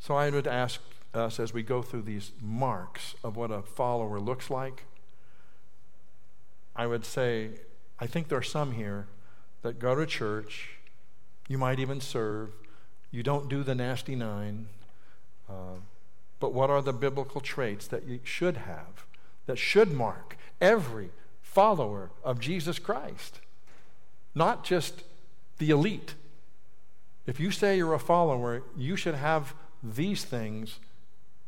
[0.00, 0.80] So I would ask
[1.12, 4.84] us as we go through these marks of what a follower looks like,
[6.74, 7.50] I would say,
[7.98, 9.06] I think there are some here
[9.62, 10.70] that go to church,
[11.48, 12.50] you might even serve,
[13.10, 14.68] you don't do the nasty nine.
[15.48, 15.80] Uh,
[16.38, 19.04] but what are the biblical traits that you should have,
[19.46, 21.10] that should mark every
[21.42, 23.40] follower of Jesus Christ?
[24.34, 25.02] Not just
[25.58, 26.14] the elite.
[27.26, 30.78] If you say you're a follower, you should have these things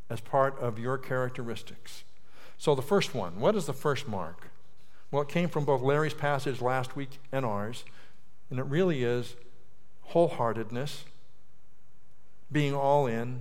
[0.09, 2.05] as part of your characteristics.
[2.59, 4.49] So, the first one what is the first mark?
[5.11, 7.85] Well, it came from both Larry's passage last week and ours,
[8.51, 9.37] and it really is
[10.13, 11.03] wholeheartedness,
[12.51, 13.41] being all in.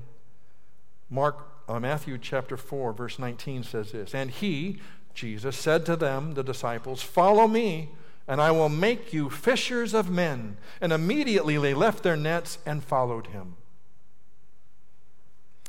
[1.10, 4.80] Mark, uh, Matthew chapter 4, verse 19 says this And he,
[5.14, 7.90] Jesus, said to them, the disciples, Follow me,
[8.28, 10.58] and I will make you fishers of men.
[10.80, 13.56] And immediately they left their nets and followed him.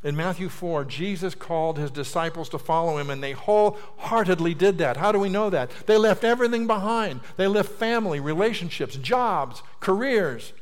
[0.04, 4.96] In Matthew 4, Jesus called his disciples to follow him, and they wholeheartedly did that.
[4.96, 5.70] How do we know that?
[5.86, 7.20] They left everything behind.
[7.36, 10.52] They left family, relationships, jobs, careers,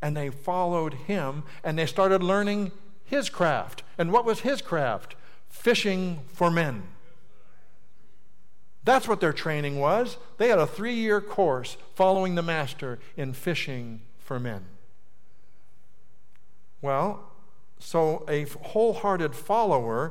[0.00, 2.72] and they followed him, and they started learning
[3.04, 3.82] his craft.
[3.98, 5.14] And what was his craft?
[5.50, 6.84] Fishing for men.
[8.84, 10.16] That's what their training was.
[10.38, 14.64] They had a three year course following the master in fishing for men.
[16.80, 17.27] Well,
[17.78, 20.10] so, a wholehearted follower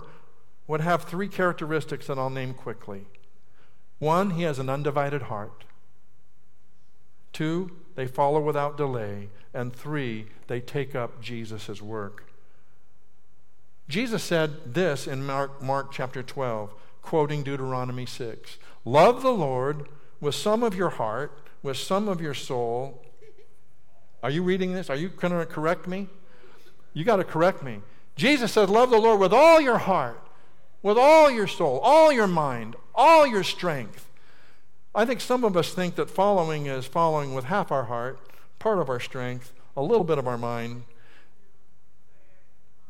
[0.68, 3.06] would have three characteristics that I'll name quickly.
[4.00, 5.66] One, he has an undivided heart.
[7.34, 9.30] Two, they follow without delay.
[9.54, 12.26] And three, they take up Jesus' work.
[13.88, 19.88] Jesus said this in Mark, Mark chapter 12, quoting Deuteronomy 6 Love the Lord
[20.20, 23.04] with some of your heart, with some of your soul.
[24.22, 24.90] Are you reading this?
[24.90, 26.08] Are you going to correct me?
[26.98, 27.82] You got to correct me.
[28.16, 30.20] Jesus says, Love the Lord with all your heart,
[30.82, 34.10] with all your soul, all your mind, all your strength.
[34.96, 38.20] I think some of us think that following is following with half our heart,
[38.58, 40.86] part of our strength, a little bit of our mind.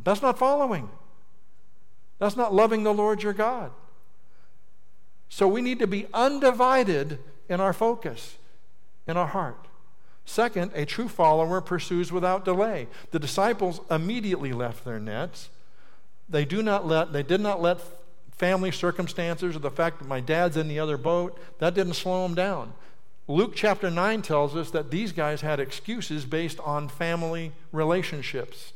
[0.01, 0.87] That's not following.
[2.17, 3.71] That's not loving the Lord your God.
[5.27, 8.37] So we need to be undivided in our focus,
[9.05, 9.66] in our heart.
[10.27, 12.87] Second, a true follower pursues without delay.
[13.11, 15.49] The disciples immediately left their nets.
[16.27, 17.79] They, do not let, they did not let
[18.33, 22.23] family circumstances or the fact that my dad's in the other boat, that didn't slow
[22.23, 22.73] them down.
[23.29, 28.73] Luke chapter 9 tells us that these guys had excuses based on family relationships.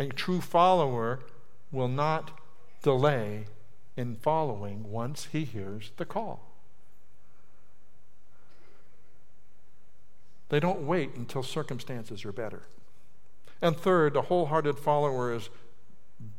[0.00, 1.20] A true follower
[1.70, 2.32] will not
[2.82, 3.44] delay
[3.96, 6.53] in following once he hears the call.
[10.54, 12.62] They don't wait until circumstances are better.
[13.60, 15.50] And third, a wholehearted follower is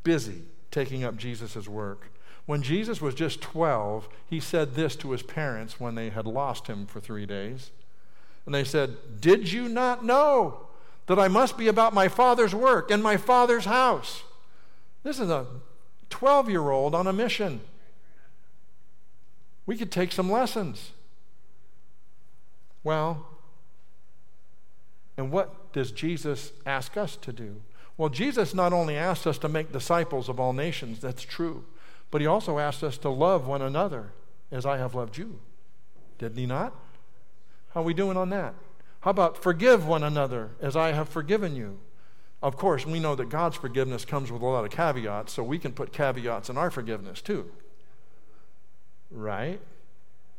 [0.05, 2.13] busy taking up Jesus' work.
[2.45, 6.67] When Jesus was just 12, he said this to his parents when they had lost
[6.67, 7.71] him for three days.
[8.45, 10.67] And they said, Did you not know
[11.07, 14.23] that I must be about my father's work in my father's house?
[15.03, 15.45] This is a
[16.09, 17.59] 12 year old on a mission.
[19.65, 20.91] We could take some lessons.
[22.81, 23.27] Well,
[25.17, 27.61] and what does Jesus ask us to do?
[27.97, 31.63] Well, Jesus not only asks us to make disciples of all nations, that's true,
[32.11, 34.11] but he also asks us to love one another
[34.51, 35.39] as I have loved you.
[36.17, 36.73] Didn't he not?
[37.73, 38.53] How are we doing on that?
[39.01, 41.79] How about forgive one another as I have forgiven you?
[42.41, 45.57] Of course, we know that God's forgiveness comes with a lot of caveats, so we
[45.57, 47.49] can put caveats in our forgiveness too.
[49.09, 49.59] Right?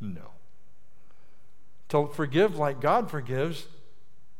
[0.00, 0.30] No.
[1.88, 3.66] To forgive like God forgives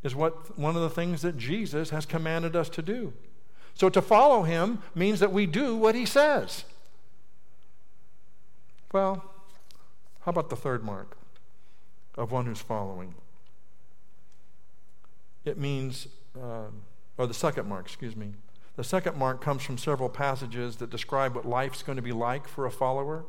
[0.07, 3.12] is what one of the things that Jesus has commanded us to do.
[3.75, 6.64] So to follow him means that we do what he says.
[8.92, 9.23] Well,
[10.21, 11.16] how about the third mark
[12.16, 13.14] of one who's following?
[15.45, 16.09] It means,
[16.40, 16.69] uh,
[17.19, 18.33] or the second mark, excuse me.
[18.77, 22.47] The second mark comes from several passages that describe what life's going to be like
[22.47, 23.25] for a follower.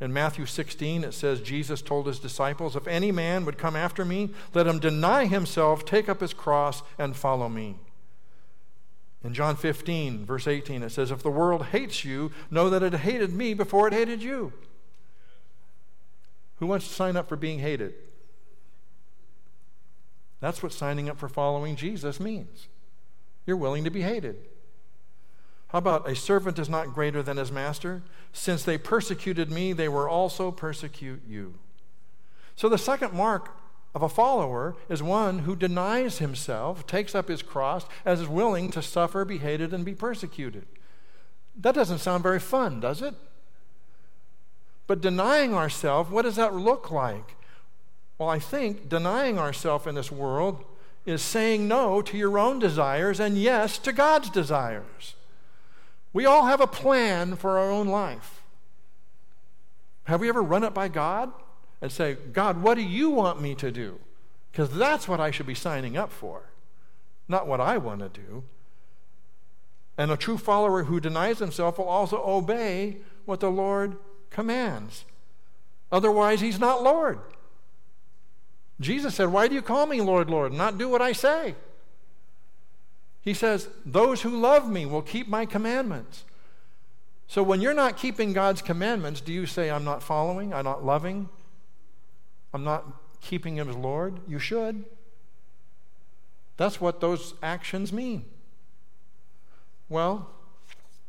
[0.00, 4.04] In Matthew 16, it says, Jesus told his disciples, If any man would come after
[4.04, 7.76] me, let him deny himself, take up his cross, and follow me.
[9.22, 12.94] In John 15, verse 18, it says, If the world hates you, know that it
[12.94, 14.54] hated me before it hated you.
[16.56, 17.92] Who wants to sign up for being hated?
[20.40, 22.68] That's what signing up for following Jesus means.
[23.46, 24.36] You're willing to be hated.
[25.72, 28.02] How about a servant is not greater than his master?
[28.32, 31.54] Since they persecuted me, they will also persecute you.
[32.56, 33.56] So the second mark
[33.94, 38.70] of a follower is one who denies himself, takes up his cross, as is willing
[38.72, 40.66] to suffer, be hated, and be persecuted.
[41.56, 43.14] That doesn't sound very fun, does it?
[44.88, 47.36] But denying ourselves, what does that look like?
[48.18, 50.64] Well, I think denying ourselves in this world
[51.06, 55.14] is saying no to your own desires and yes to God's desires.
[56.12, 58.42] We all have a plan for our own life.
[60.04, 61.32] Have we ever run it by God
[61.80, 63.98] and say, God, what do you want me to do?
[64.50, 66.50] Because that's what I should be signing up for,
[67.28, 68.42] not what I want to do.
[69.96, 73.96] And a true follower who denies himself will also obey what the Lord
[74.30, 75.04] commands.
[75.92, 77.20] Otherwise, he's not Lord.
[78.80, 81.54] Jesus said, Why do you call me Lord, Lord, and not do what I say?
[83.22, 86.24] He says, Those who love me will keep my commandments.
[87.26, 90.84] So when you're not keeping God's commandments, do you say, I'm not following, I'm not
[90.84, 91.28] loving,
[92.52, 92.84] I'm not
[93.20, 94.20] keeping Him as Lord?
[94.26, 94.84] You should.
[96.56, 98.24] That's what those actions mean.
[99.88, 100.28] Well,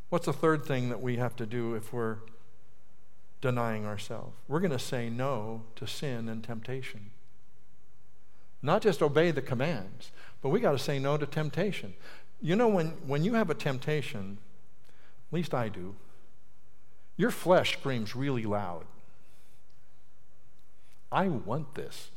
[0.09, 2.17] what's the third thing that we have to do if we're
[3.41, 4.35] denying ourselves?
[4.47, 7.11] We're going to say no to sin and temptation.
[8.61, 11.93] Not just obey the commands, but we got to say no to temptation.
[12.41, 14.37] You know, when, when you have a temptation,
[15.29, 15.95] at least I do,
[17.17, 18.85] your flesh screams really loud.
[21.11, 22.09] I want this.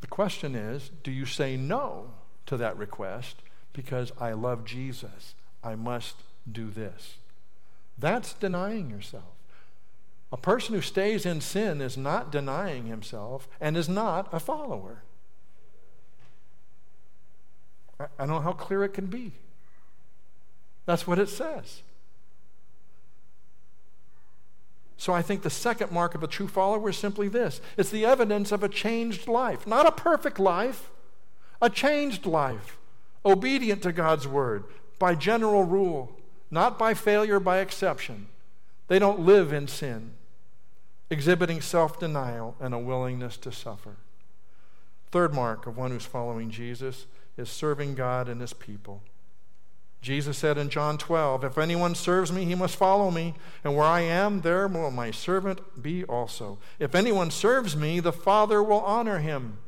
[0.00, 2.12] The question is do you say no
[2.46, 3.36] to that request
[3.72, 5.34] because I love Jesus?
[5.62, 6.16] I must
[6.50, 7.14] do this.
[7.98, 9.24] That's denying yourself.
[10.30, 15.02] A person who stays in sin is not denying himself and is not a follower.
[18.00, 19.32] I, don't know how clear it can be.
[20.86, 21.82] That's what it says.
[24.96, 28.04] So I think the second mark of a true follower is simply this it's the
[28.04, 29.66] evidence of a changed life.
[29.66, 30.90] Not a perfect life,
[31.62, 32.78] a changed life,
[33.24, 34.64] obedient to God's word
[34.98, 36.16] by general rule,
[36.50, 38.26] not by failure, by exception.
[38.88, 40.12] They don't live in sin
[41.10, 43.96] exhibiting self denial and a willingness to suffer.
[45.10, 47.06] Third mark of one who's following Jesus
[47.38, 49.02] is serving God and his people.
[50.00, 53.86] Jesus said in John 12, If anyone serves me, he must follow me, and where
[53.86, 56.58] I am, there will my servant be also.
[56.78, 59.58] If anyone serves me, the Father will honor him.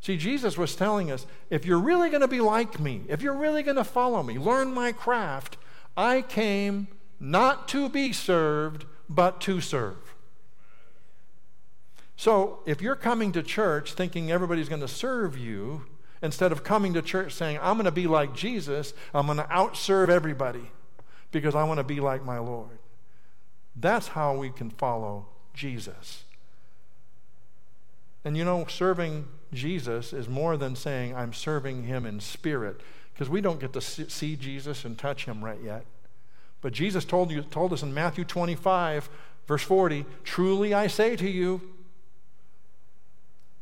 [0.00, 3.36] See, Jesus was telling us if you're really going to be like me, if you're
[3.36, 5.56] really going to follow me, learn my craft,
[5.96, 6.88] I came
[7.20, 10.14] not to be served, but to serve.
[12.16, 15.86] So if you're coming to church thinking everybody's going to serve you,
[16.24, 19.44] instead of coming to church saying, I'm going to be like Jesus, I'm going to
[19.44, 20.70] outserve everybody
[21.30, 22.78] because I want to be like my Lord.
[23.76, 26.24] That's how we can follow Jesus.
[28.24, 32.80] And you know, serving Jesus is more than saying, I'm serving him in spirit,
[33.12, 35.84] because we don't get to see Jesus and touch him right yet.
[36.62, 39.10] But Jesus told, you, told us in Matthew 25,
[39.46, 41.73] verse 40, Truly I say to you,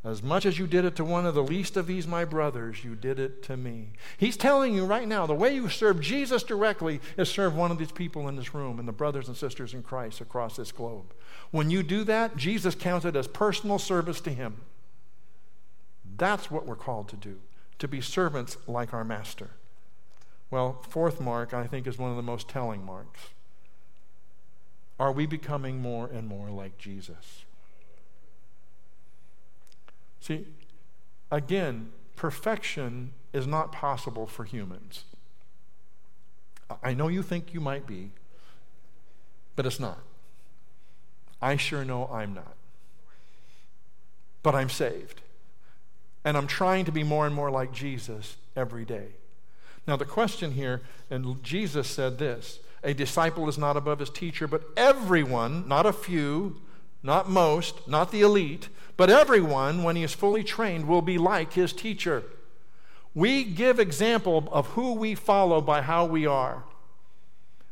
[0.04, 2.82] as much as you did it to one of the least of these, my brothers,
[2.82, 3.90] you did it to me.
[4.18, 7.78] He's telling you right now the way you serve Jesus directly is serve one of
[7.78, 11.14] these people in this room and the brothers and sisters in Christ across this globe.
[11.52, 14.62] When you do that, Jesus counts it as personal service to Him.
[16.16, 17.38] That's what we're called to do,
[17.78, 19.50] to be servants like our Master.
[20.50, 23.20] Well, fourth mark, I think, is one of the most telling marks.
[24.98, 27.44] Are we becoming more and more like Jesus?
[30.22, 30.46] See,
[31.32, 35.02] again, perfection is not possible for humans.
[36.80, 38.10] I know you think you might be,
[39.56, 39.98] but it's not.
[41.42, 42.54] I sure know I'm not.
[44.44, 45.22] But I'm saved.
[46.24, 49.08] And I'm trying to be more and more like Jesus every day.
[49.88, 54.46] Now, the question here, and Jesus said this a disciple is not above his teacher,
[54.46, 56.61] but everyone, not a few,
[57.02, 61.54] not most, not the elite, but everyone, when he is fully trained, will be like
[61.54, 62.22] his teacher.
[63.14, 66.64] We give example of who we follow by how we are.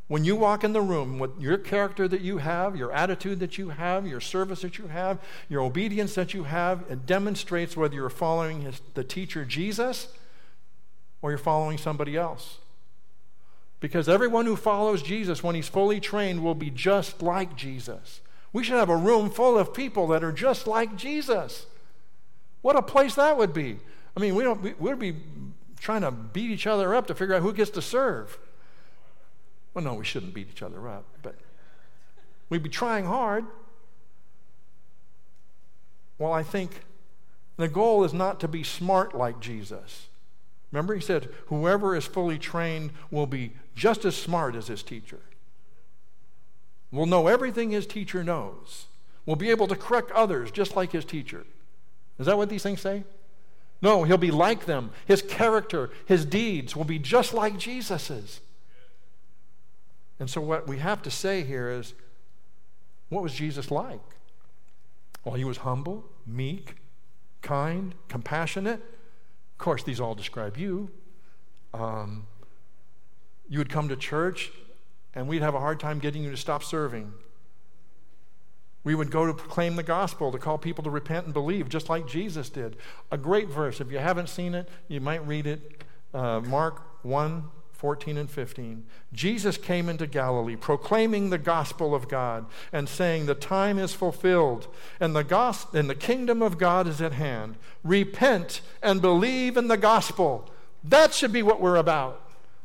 [0.08, 3.58] When you walk in the room with your character that you have, your attitude that
[3.58, 7.94] you have, your service that you have, your obedience that you have, it demonstrates whether
[7.94, 10.08] you're following his, the teacher Jesus
[11.22, 12.58] or you're following somebody else.
[13.78, 18.20] Because everyone who follows Jesus, when he's fully trained, will be just like Jesus.
[18.52, 21.66] We should have a room full of people that are just like Jesus.
[22.62, 23.78] What a place that would be.
[24.16, 25.16] I mean, we don't, we, would be
[25.78, 28.38] trying to beat each other up to figure out who gets to serve.
[29.72, 31.36] Well, no, we shouldn't beat each other up, but
[32.48, 33.44] we'd be trying hard.
[36.18, 36.82] Well, I think
[37.56, 40.08] the goal is not to be smart like Jesus.
[40.72, 45.20] Remember, he said, whoever is fully trained will be just as smart as his teacher.
[46.90, 48.86] Will know everything his teacher knows,
[49.26, 51.44] will be able to correct others just like his teacher.
[52.18, 53.04] Is that what these things say?
[53.82, 54.90] No, he'll be like them.
[55.06, 58.40] His character, his deeds will be just like Jesus's.
[60.18, 61.94] And so, what we have to say here is
[63.08, 64.00] what was Jesus like?
[65.24, 66.76] Well, he was humble, meek,
[67.42, 68.80] kind, compassionate.
[68.80, 70.90] Of course, these all describe you.
[71.72, 72.26] Um,
[73.48, 74.52] you would come to church,
[75.14, 77.12] and we'd have a hard time getting you to stop serving.
[78.82, 81.88] We would go to proclaim the gospel, to call people to repent and believe, just
[81.88, 82.76] like Jesus did.
[83.10, 83.80] A great verse.
[83.80, 85.84] If you haven't seen it, you might read it.
[86.14, 87.44] Uh, Mark 1
[87.80, 88.84] 14 and 15.
[89.14, 92.44] Jesus came into Galilee proclaiming the gospel of God
[92.74, 94.68] and saying, The time is fulfilled
[95.00, 97.56] and the, gospel, and the kingdom of God is at hand.
[97.82, 100.50] Repent and believe in the gospel.
[100.84, 102.20] That should be what we're about.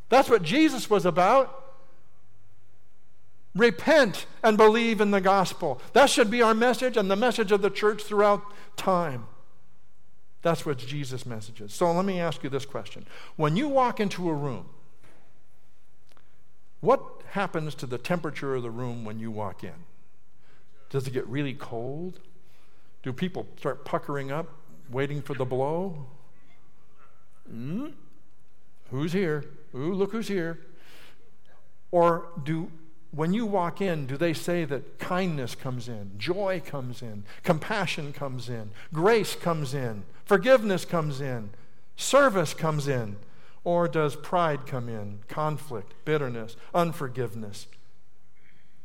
[0.10, 1.65] That's what Jesus was about.
[3.56, 5.82] Repent and believe in the gospel.
[5.94, 8.42] That should be our message and the message of the church throughout
[8.76, 9.28] time.
[10.42, 11.74] That's what Jesus' message is.
[11.74, 13.08] So let me ask you this question.
[13.38, 14.66] When you walk into a room,
[16.82, 17.02] what
[17.32, 19.74] happens to the temperature of the room when you walk in?
[20.90, 22.20] Does it get really cold?
[23.02, 24.50] Do people start puckering up,
[24.92, 26.06] waiting for the blow?
[27.52, 27.94] Mm?
[28.92, 29.46] Who's here?
[29.74, 30.60] Ooh, look who's here.
[31.92, 32.70] Or do
[33.16, 38.12] when you walk in, do they say that kindness comes in, joy comes in, compassion
[38.12, 41.52] comes in, grace comes in, forgiveness comes in,
[41.96, 43.16] service comes in?
[43.64, 45.20] Or does pride come in?
[45.28, 47.68] Conflict, bitterness, unforgiveness,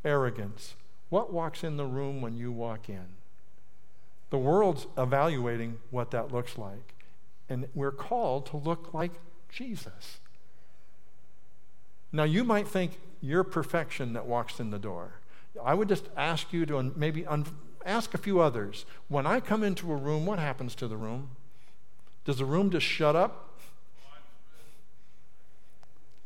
[0.05, 0.75] arrogance.
[1.11, 3.07] What walks in the room when you walk in?
[4.31, 6.95] The world's evaluating what that looks like.
[7.49, 9.13] And we're called to look like
[9.51, 10.19] Jesus.
[12.13, 15.15] Now, you might think you're perfection that walks in the door.
[15.63, 17.47] I would just ask you to maybe un-
[17.85, 18.87] ask a few others.
[19.09, 21.31] When I come into a room, what happens to the room?
[22.25, 23.51] Does the room just shut up?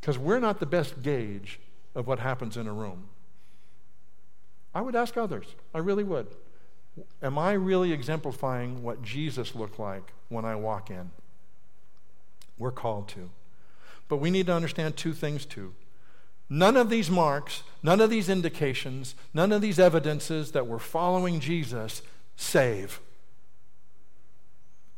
[0.04, 1.58] because we're not the best gauge
[1.94, 3.04] of what happens in a room.
[4.74, 5.46] I would ask others.
[5.72, 6.26] I really would.
[7.22, 11.10] Am I really exemplifying what Jesus looked like when I walk in?
[12.58, 13.30] We're called to.
[14.06, 15.72] But we need to understand two things too.
[16.48, 21.40] None of these marks, none of these indications, none of these evidences that we're following
[21.40, 22.02] Jesus
[22.36, 23.00] save.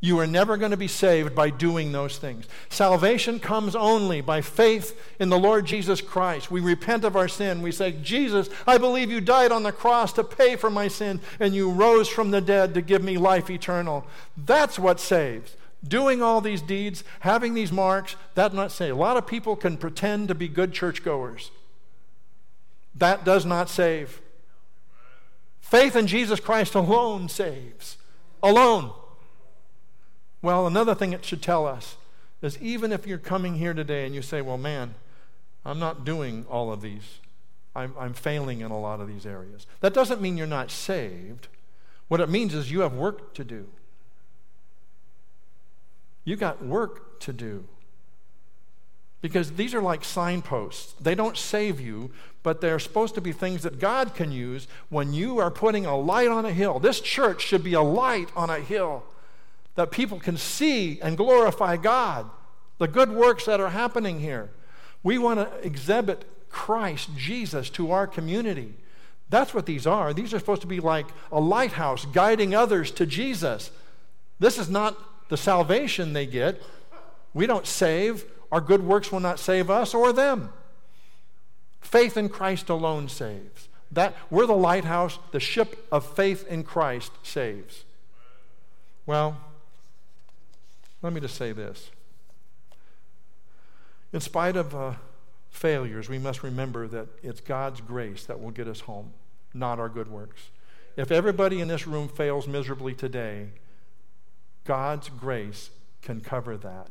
[0.01, 2.47] You are never going to be saved by doing those things.
[2.69, 6.51] Salvation comes only by faith in the Lord Jesus Christ.
[6.51, 7.63] We repent of our sin.
[7.63, 11.21] We say, Jesus, I believe you died on the cross to pay for my sin,
[11.41, 14.07] and you rose from the dead to give me life eternal.
[14.37, 15.57] That's what saves.
[15.87, 18.93] Doing all these deeds, having these marks, that does not save.
[18.93, 21.51] A lot of people can pretend to be good churchgoers.
[22.95, 24.21] That does not save.
[25.61, 27.99] Faith in Jesus Christ alone saves.
[28.43, 28.93] Alone.
[30.43, 31.97] Well, another thing it should tell us
[32.43, 34.95] is even if you're coming here today and you say, well, man,
[35.65, 37.19] I'm not doing all of these,
[37.75, 39.67] I'm, I'm failing in a lot of these areas.
[39.81, 41.49] That doesn't mean you're not saved.
[42.09, 43.67] What it means is you have work to do.
[46.27, 47.65] You got work to do.
[49.23, 50.93] Because these are like signposts.
[51.01, 52.11] They don't save you,
[52.43, 55.97] but they're supposed to be things that God can use when you are putting a
[55.97, 56.79] light on a hill.
[56.79, 59.05] This church should be a light on a hill
[59.77, 62.29] that people can see and glorify God,
[62.79, 64.51] the good works that are happening here.
[65.03, 68.75] We want to exhibit Christ, Jesus, to our community.
[69.29, 70.13] That's what these are.
[70.13, 73.71] These are supposed to be like a lighthouse guiding others to Jesus.
[74.41, 74.97] This is not
[75.29, 76.61] the salvation they get.
[77.35, 78.25] We don't save.
[78.53, 80.51] Our good works will not save us or them.
[81.81, 83.69] Faith in Christ alone saves.
[83.93, 87.85] That we're the lighthouse, the ship of faith in Christ saves.
[89.07, 89.37] Well,
[91.03, 91.91] let me just say this.
[94.13, 94.95] In spite of uh,
[95.51, 99.13] failures, we must remember that it's God's grace that will get us home,
[99.55, 100.51] not our good works.
[100.97, 103.51] If everybody in this room fails miserably today,
[104.67, 105.71] God's grace
[106.03, 106.89] can cover that.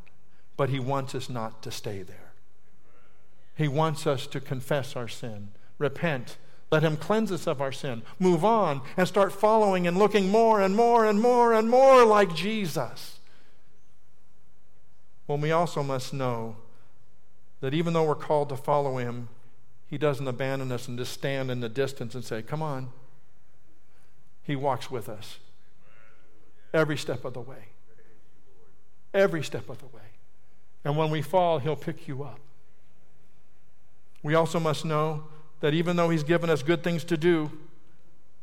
[0.58, 2.34] But He wants us not to stay there.
[3.56, 6.38] He wants us to confess our sin, repent,
[6.72, 10.60] let Him cleanse us of our sin, move on, and start following and looking more
[10.60, 13.20] and more and more and more like Jesus.
[15.28, 16.58] Well, we also must know
[17.62, 19.30] that even though we're called to follow him,
[19.88, 22.90] he doesn't abandon us and just stand in the distance and say, Come on.
[24.44, 25.40] He walks with us
[26.76, 27.70] every step of the way.
[29.14, 30.02] Every step of the way.
[30.84, 32.40] And when we fall, he'll pick you up.
[34.22, 35.24] We also must know
[35.62, 37.52] that even though He's given us good things to do,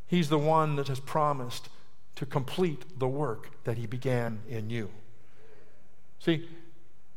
[0.07, 1.69] He's the one that has promised
[2.17, 4.91] to complete the work that He began in you.
[6.19, 6.49] See,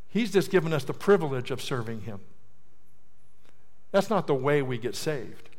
[0.10, 2.20] He's just given us the privilege of serving Him.
[3.92, 5.50] That's not the way we get saved.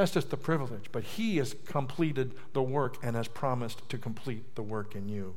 [0.00, 0.86] That's just the privilege.
[0.92, 5.34] But He has completed the work and has promised to complete the work in you.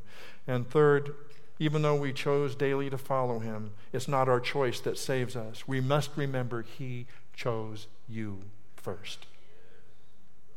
[0.47, 1.15] And third,
[1.59, 5.67] even though we chose daily to follow Him, it's not our choice that saves us.
[5.67, 8.43] We must remember He chose you
[8.77, 9.25] first.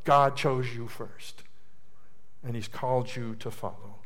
[0.04, 1.42] God chose you first,
[2.44, 3.96] and He's called you to follow.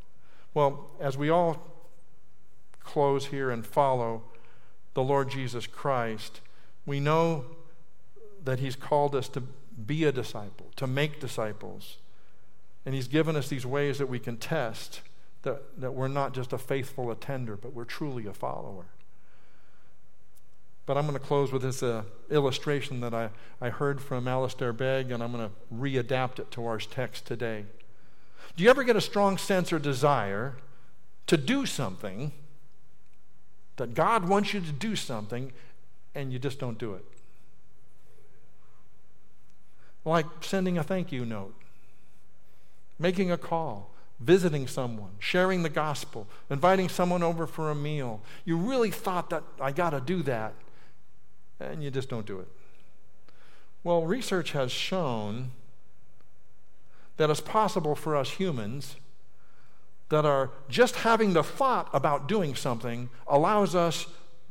[0.54, 1.62] Well, as we all
[2.82, 4.22] close here and follow
[4.94, 6.40] the Lord Jesus Christ,
[6.86, 7.44] we know
[8.42, 9.42] that He's called us to
[9.86, 11.98] be a disciple, to make disciples.
[12.84, 15.02] And He's given us these ways that we can test
[15.42, 18.86] that, that we're not just a faithful attender, but we're truly a follower.
[20.86, 24.72] But I'm going to close with this uh, illustration that I, I heard from Alistair
[24.72, 27.64] Begg, and I'm going to readapt it to our text today.
[28.56, 30.56] Do you ever get a strong sense or desire
[31.26, 32.32] to do something,
[33.76, 35.52] that God wants you to do something,
[36.14, 37.04] and you just don't do it?
[40.04, 41.54] Like sending a thank you note,
[42.98, 48.20] making a call, visiting someone, sharing the gospel, inviting someone over for a meal.
[48.44, 50.54] You really thought that I got to do that,
[51.58, 52.48] and you just don't do it.
[53.82, 55.52] Well, research has shown
[57.16, 58.96] that it's possible for us humans
[60.10, 64.06] that are just having the thought about doing something allows us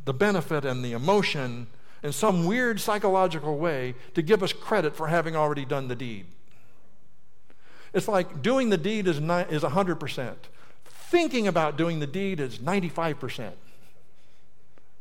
[0.06, 1.68] the benefit and the emotion
[2.04, 6.26] in some weird psychological way to give us credit for having already done the deed.
[7.94, 10.36] It's like doing the deed is, ni- is 100%.
[10.86, 13.52] Thinking about doing the deed is 95%.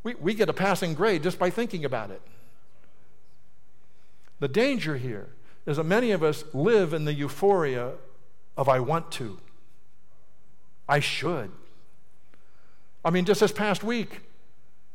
[0.03, 2.23] We, we get a passing grade just by thinking about it.
[4.41, 5.29] The danger here
[5.67, 7.93] is that many of us live in the euphoria
[8.57, 9.39] of I want to.
[10.89, 11.51] I should.
[13.05, 14.23] I mean, just this past week,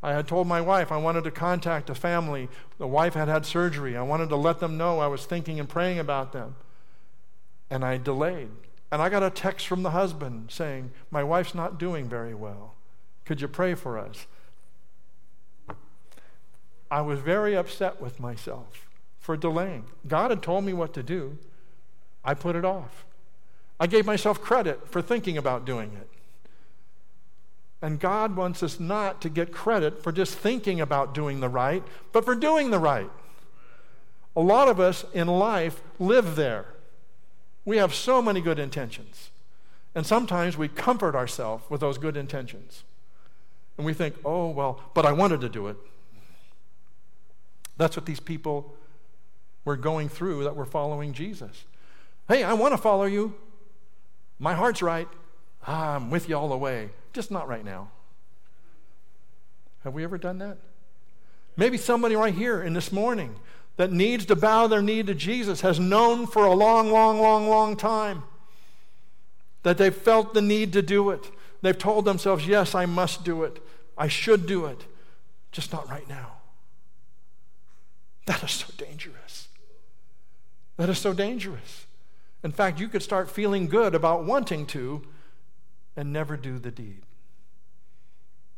[0.04, 2.50] I had told my wife I wanted to contact a family.
[2.78, 3.96] The wife had had surgery.
[3.96, 6.58] I wanted to let them know I was thinking and praying about them.
[7.70, 8.52] And I delayed.
[8.92, 12.76] And I got a text from the husband saying, My wife's not doing very well.
[13.24, 14.28] Could you pray for us?
[16.92, 18.90] I was very upset with myself
[19.20, 19.86] for delaying.
[20.06, 21.38] God had told me what to do.
[22.26, 23.06] I put it off.
[23.80, 26.10] I gave myself credit for thinking about doing it.
[27.84, 31.84] And God wants us not to get credit for just thinking about doing the right,
[32.14, 33.10] but for doing the right.
[34.38, 36.66] A lot of us in life live there.
[37.66, 39.32] We have so many good intentions.
[39.94, 42.86] And sometimes we comfort ourselves with those good intentions.
[43.78, 45.76] And we think, oh, well, but I wanted to do it.
[47.76, 48.78] That's what these people
[49.66, 51.66] were going through that were following Jesus.
[52.30, 53.36] Hey, I want to follow you.
[54.40, 55.10] My heart's right.
[55.68, 56.90] Ah, I'm with you all the way.
[57.14, 57.90] Just not right now.
[59.84, 60.58] Have we ever done that?
[61.56, 63.36] Maybe somebody right here in this morning
[63.78, 67.48] that needs to bow their knee to Jesus has known for a long, long, long,
[67.48, 68.24] long time
[69.64, 71.32] that they've felt the need to do it.
[71.62, 73.60] They've told themselves, yes, I must do it.
[73.98, 74.86] I should do it.
[75.52, 76.34] Just not right now.
[78.26, 79.48] That is so dangerous.
[80.78, 81.86] That is so dangerous.
[82.44, 85.04] In fact, you could start feeling good about wanting to
[85.96, 87.04] and never do the deed.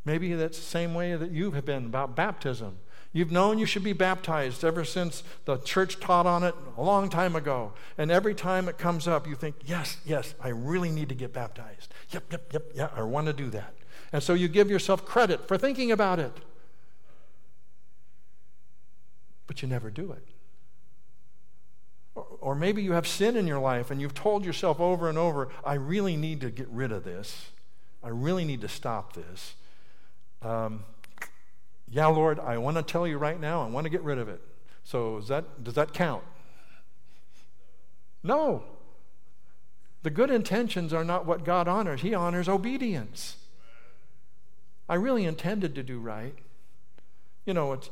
[0.06, 2.78] Maybe that's the same way that you have been about baptism.
[3.12, 7.10] You've known you should be baptized ever since the church taught on it a long
[7.10, 7.74] time ago.
[7.98, 11.34] And every time it comes up, you think, yes, yes, I really need to get
[11.34, 11.94] baptized.
[12.12, 13.74] Yep, yep, yep, yeah, I want to do that.
[14.12, 16.34] And so you give yourself credit for thinking about it.
[19.48, 20.35] But you never do it.
[22.16, 25.50] Or maybe you have sin in your life and you've told yourself over and over,
[25.66, 27.52] I really need to get rid of this.
[28.02, 29.56] I really need to stop this.
[30.42, 30.86] Um,
[31.90, 34.30] yeah, Lord, I want to tell you right now, I want to get rid of
[34.30, 34.42] it.
[34.84, 36.24] So that, does that count?
[38.24, 38.64] No.
[40.04, 42.02] The good intentions are not what God honors.
[42.02, 43.38] He honors obedience.
[44.88, 46.36] I really intended to do right.
[47.46, 47.90] You know, it's,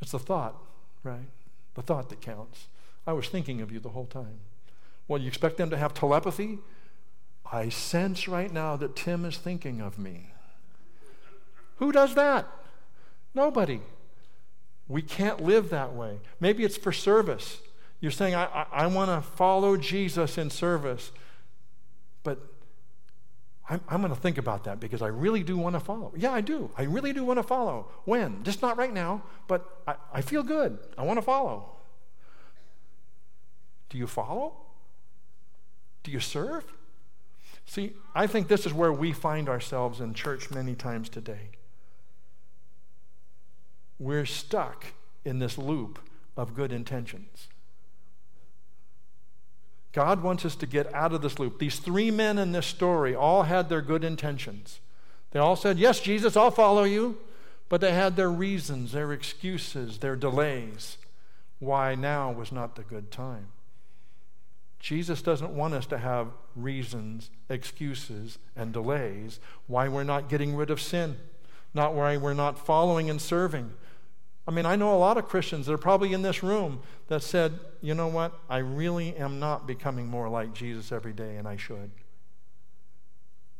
[0.00, 0.56] it's the thought,
[1.02, 1.28] right?
[1.74, 2.66] The thought that counts.
[3.06, 4.40] I was thinking of you the whole time.
[5.08, 6.58] Well, you expect them to have telepathy?
[7.50, 10.32] I sense right now that Tim is thinking of me.
[11.76, 12.46] Who does that?
[13.34, 13.80] Nobody.
[14.88, 16.20] We can't live that way.
[16.40, 17.60] Maybe it's for service.
[18.00, 21.12] You're saying, I, I, I want to follow Jesus in service.
[22.22, 22.38] But
[23.68, 26.12] I'm, I'm going to think about that because I really do want to follow.
[26.16, 26.70] Yeah, I do.
[26.76, 27.88] I really do want to follow.
[28.04, 28.42] When?
[28.44, 30.78] Just not right now, but I, I feel good.
[30.96, 31.76] I want to follow.
[33.92, 34.54] Do you follow?
[36.02, 36.64] Do you serve?
[37.66, 41.50] See, I think this is where we find ourselves in church many times today.
[43.98, 44.86] We're stuck
[45.26, 45.98] in this loop
[46.38, 47.48] of good intentions.
[49.92, 51.58] God wants us to get out of this loop.
[51.58, 54.80] These three men in this story all had their good intentions.
[55.32, 57.18] They all said, Yes, Jesus, I'll follow you.
[57.68, 60.96] But they had their reasons, their excuses, their delays.
[61.58, 63.48] Why now was not the good time.
[64.82, 70.68] Jesus doesn't want us to have reasons, excuses, and delays why we're not getting rid
[70.68, 71.16] of sin,
[71.72, 73.72] not why we're not following and serving,
[74.46, 77.22] I mean, I know a lot of Christians that are probably in this room that
[77.22, 81.46] said, you know what, I really am not becoming more like Jesus every day, and
[81.46, 81.90] I should.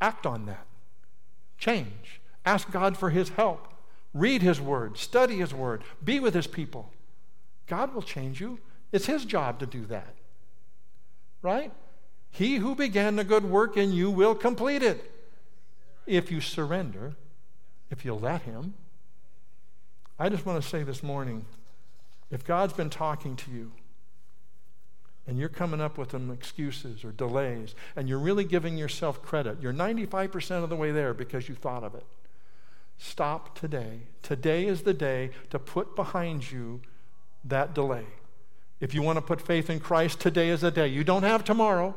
[0.01, 0.67] Act on that.
[1.57, 2.21] Change.
[2.45, 3.73] Ask God for His help.
[4.13, 4.99] Read His Word.
[4.99, 5.85] Study His Word.
[6.03, 6.91] Be with His people.
[7.69, 8.59] God will change you.
[8.91, 10.17] It's His job to do that.
[11.43, 11.73] Right?
[12.31, 15.11] He who began the good work in you will complete it.
[16.07, 17.15] If you surrender,
[17.91, 18.75] if you let Him.
[20.19, 21.45] I just want to say this morning
[22.31, 23.73] if God's been talking to you
[25.27, 29.59] and you're coming up with some excuses or delays and you're really giving yourself credit,
[29.61, 32.07] you're 95% of the way there because you thought of it.
[32.99, 34.01] Stop today.
[34.23, 36.81] Today is the day to put behind you
[37.45, 38.07] that delay.
[38.83, 40.89] If you want to put faith in Christ, today is the day.
[40.89, 41.95] You don't have tomorrow.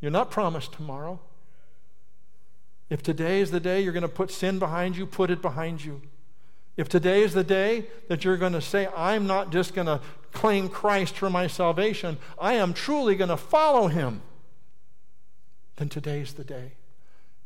[0.00, 1.18] You're not promised tomorrow.
[2.88, 5.84] If today is the day you're going to put sin behind you, put it behind
[5.84, 6.02] you.
[6.76, 10.00] If today is the day that you're going to say, I'm not just going to
[10.30, 14.22] claim Christ for my salvation, I am truly going to follow him,
[15.78, 16.74] then today's the day.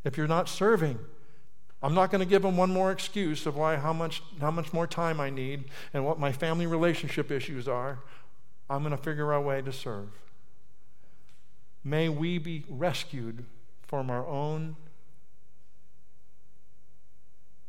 [0.04, 0.98] If you're not serving,
[1.82, 4.72] I'm not going to give him one more excuse of why how much how much
[4.72, 7.98] more time I need and what my family relationship issues are.
[8.70, 10.08] I'm going to figure out a way to serve.
[11.84, 13.44] May we be rescued
[13.82, 14.76] from our own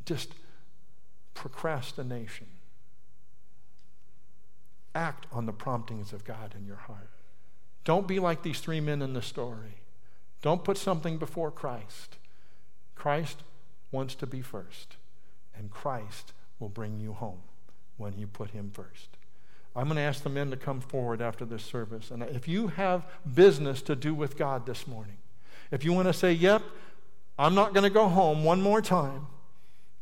[0.05, 0.33] just
[1.33, 2.47] procrastination.
[4.93, 7.09] Act on the promptings of God in your heart.
[7.83, 9.79] Don't be like these three men in the story.
[10.41, 12.17] Don't put something before Christ.
[12.95, 13.39] Christ
[13.93, 14.97] wants to be first,
[15.55, 17.41] and Christ will bring you home
[17.97, 19.09] when you put him first.
[19.75, 22.11] I'm going to ask the men to come forward after this service.
[22.11, 25.17] And if you have business to do with God this morning,
[25.71, 26.61] if you want to say, Yep,
[27.39, 29.27] I'm not going to go home one more time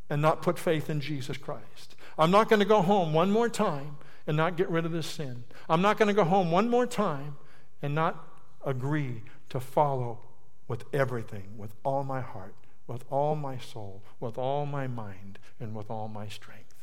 [0.09, 1.95] and not put faith in Jesus Christ.
[2.17, 5.07] I'm not going to go home one more time and not get rid of this
[5.07, 5.45] sin.
[5.69, 7.37] I'm not going to go home one more time
[7.81, 8.27] and not
[8.65, 10.19] agree to follow
[10.67, 12.55] with everything, with all my heart,
[12.91, 16.75] with all my soul, with all my mind, and with all my strength.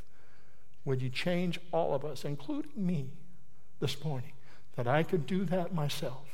[0.84, 3.10] Would you change all of us, including me,
[3.80, 4.32] this morning,
[4.76, 6.26] that I could do that myself?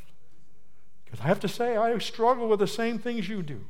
[1.05, 3.65] Because I have to say, I struggle with the same things you do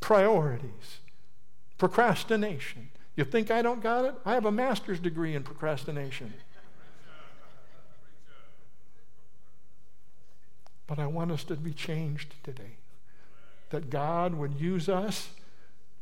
[0.00, 0.98] priorities
[1.78, 2.88] Procrastination.
[3.16, 4.14] You think I don't got it?
[4.24, 6.32] I have a master's degree in procrastination.
[10.86, 12.76] But I want us to be changed today.
[13.70, 15.30] That God would use us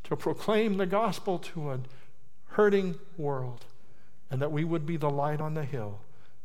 [0.05, 1.79] to proclaim the gospel to a
[2.47, 3.65] hurting world,
[4.29, 5.99] and that we would be the light on the hill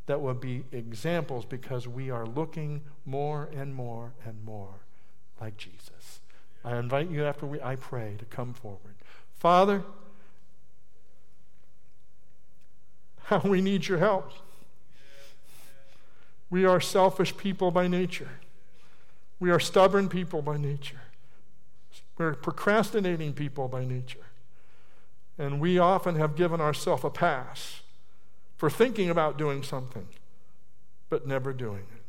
[0.09, 4.81] that would be examples because we are looking more and more and more
[5.39, 6.21] like Jesus.
[6.65, 8.95] I invite you after we, I pray to come forward.
[9.35, 9.83] Father,
[13.25, 14.33] how we need your help.
[16.49, 18.31] We are selfish people by nature.
[19.39, 21.03] We are stubborn people by nature.
[22.19, 24.27] We're procrastinating people by nature.
[25.39, 27.81] And we often have given ourselves a pass
[28.57, 30.09] for thinking about doing something,
[31.09, 32.03] but never doing it.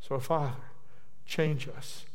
[0.00, 0.54] So, Father,
[1.26, 2.06] change us.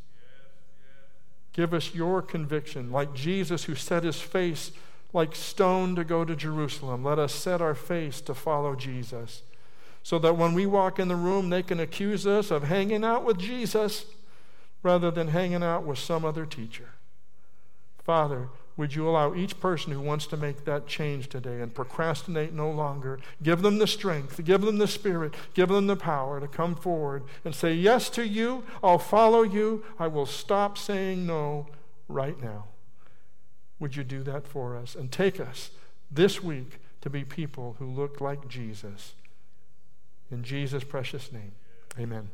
[1.52, 4.72] Give us your conviction, like Jesus who set his face
[5.12, 7.04] like stone to go to Jerusalem.
[7.04, 9.42] Let us set our face to follow Jesus
[10.02, 13.24] so that when we walk in the room, they can accuse us of hanging out
[13.24, 14.04] with Jesus
[14.82, 16.90] rather than hanging out with some other teacher.
[18.02, 18.48] Father,
[18.78, 22.70] would you allow each person who wants to make that change today and procrastinate no
[22.70, 26.76] longer, give them the strength, give them the spirit, give them the power to come
[26.76, 31.66] forward and say yes to you, I'll follow you, I will stop saying no
[32.06, 32.66] right now.
[33.80, 35.70] Would you do that for us and take us
[36.08, 39.14] this week to be people who look like Jesus?
[40.30, 41.52] In Jesus' precious name,
[41.98, 42.28] amen.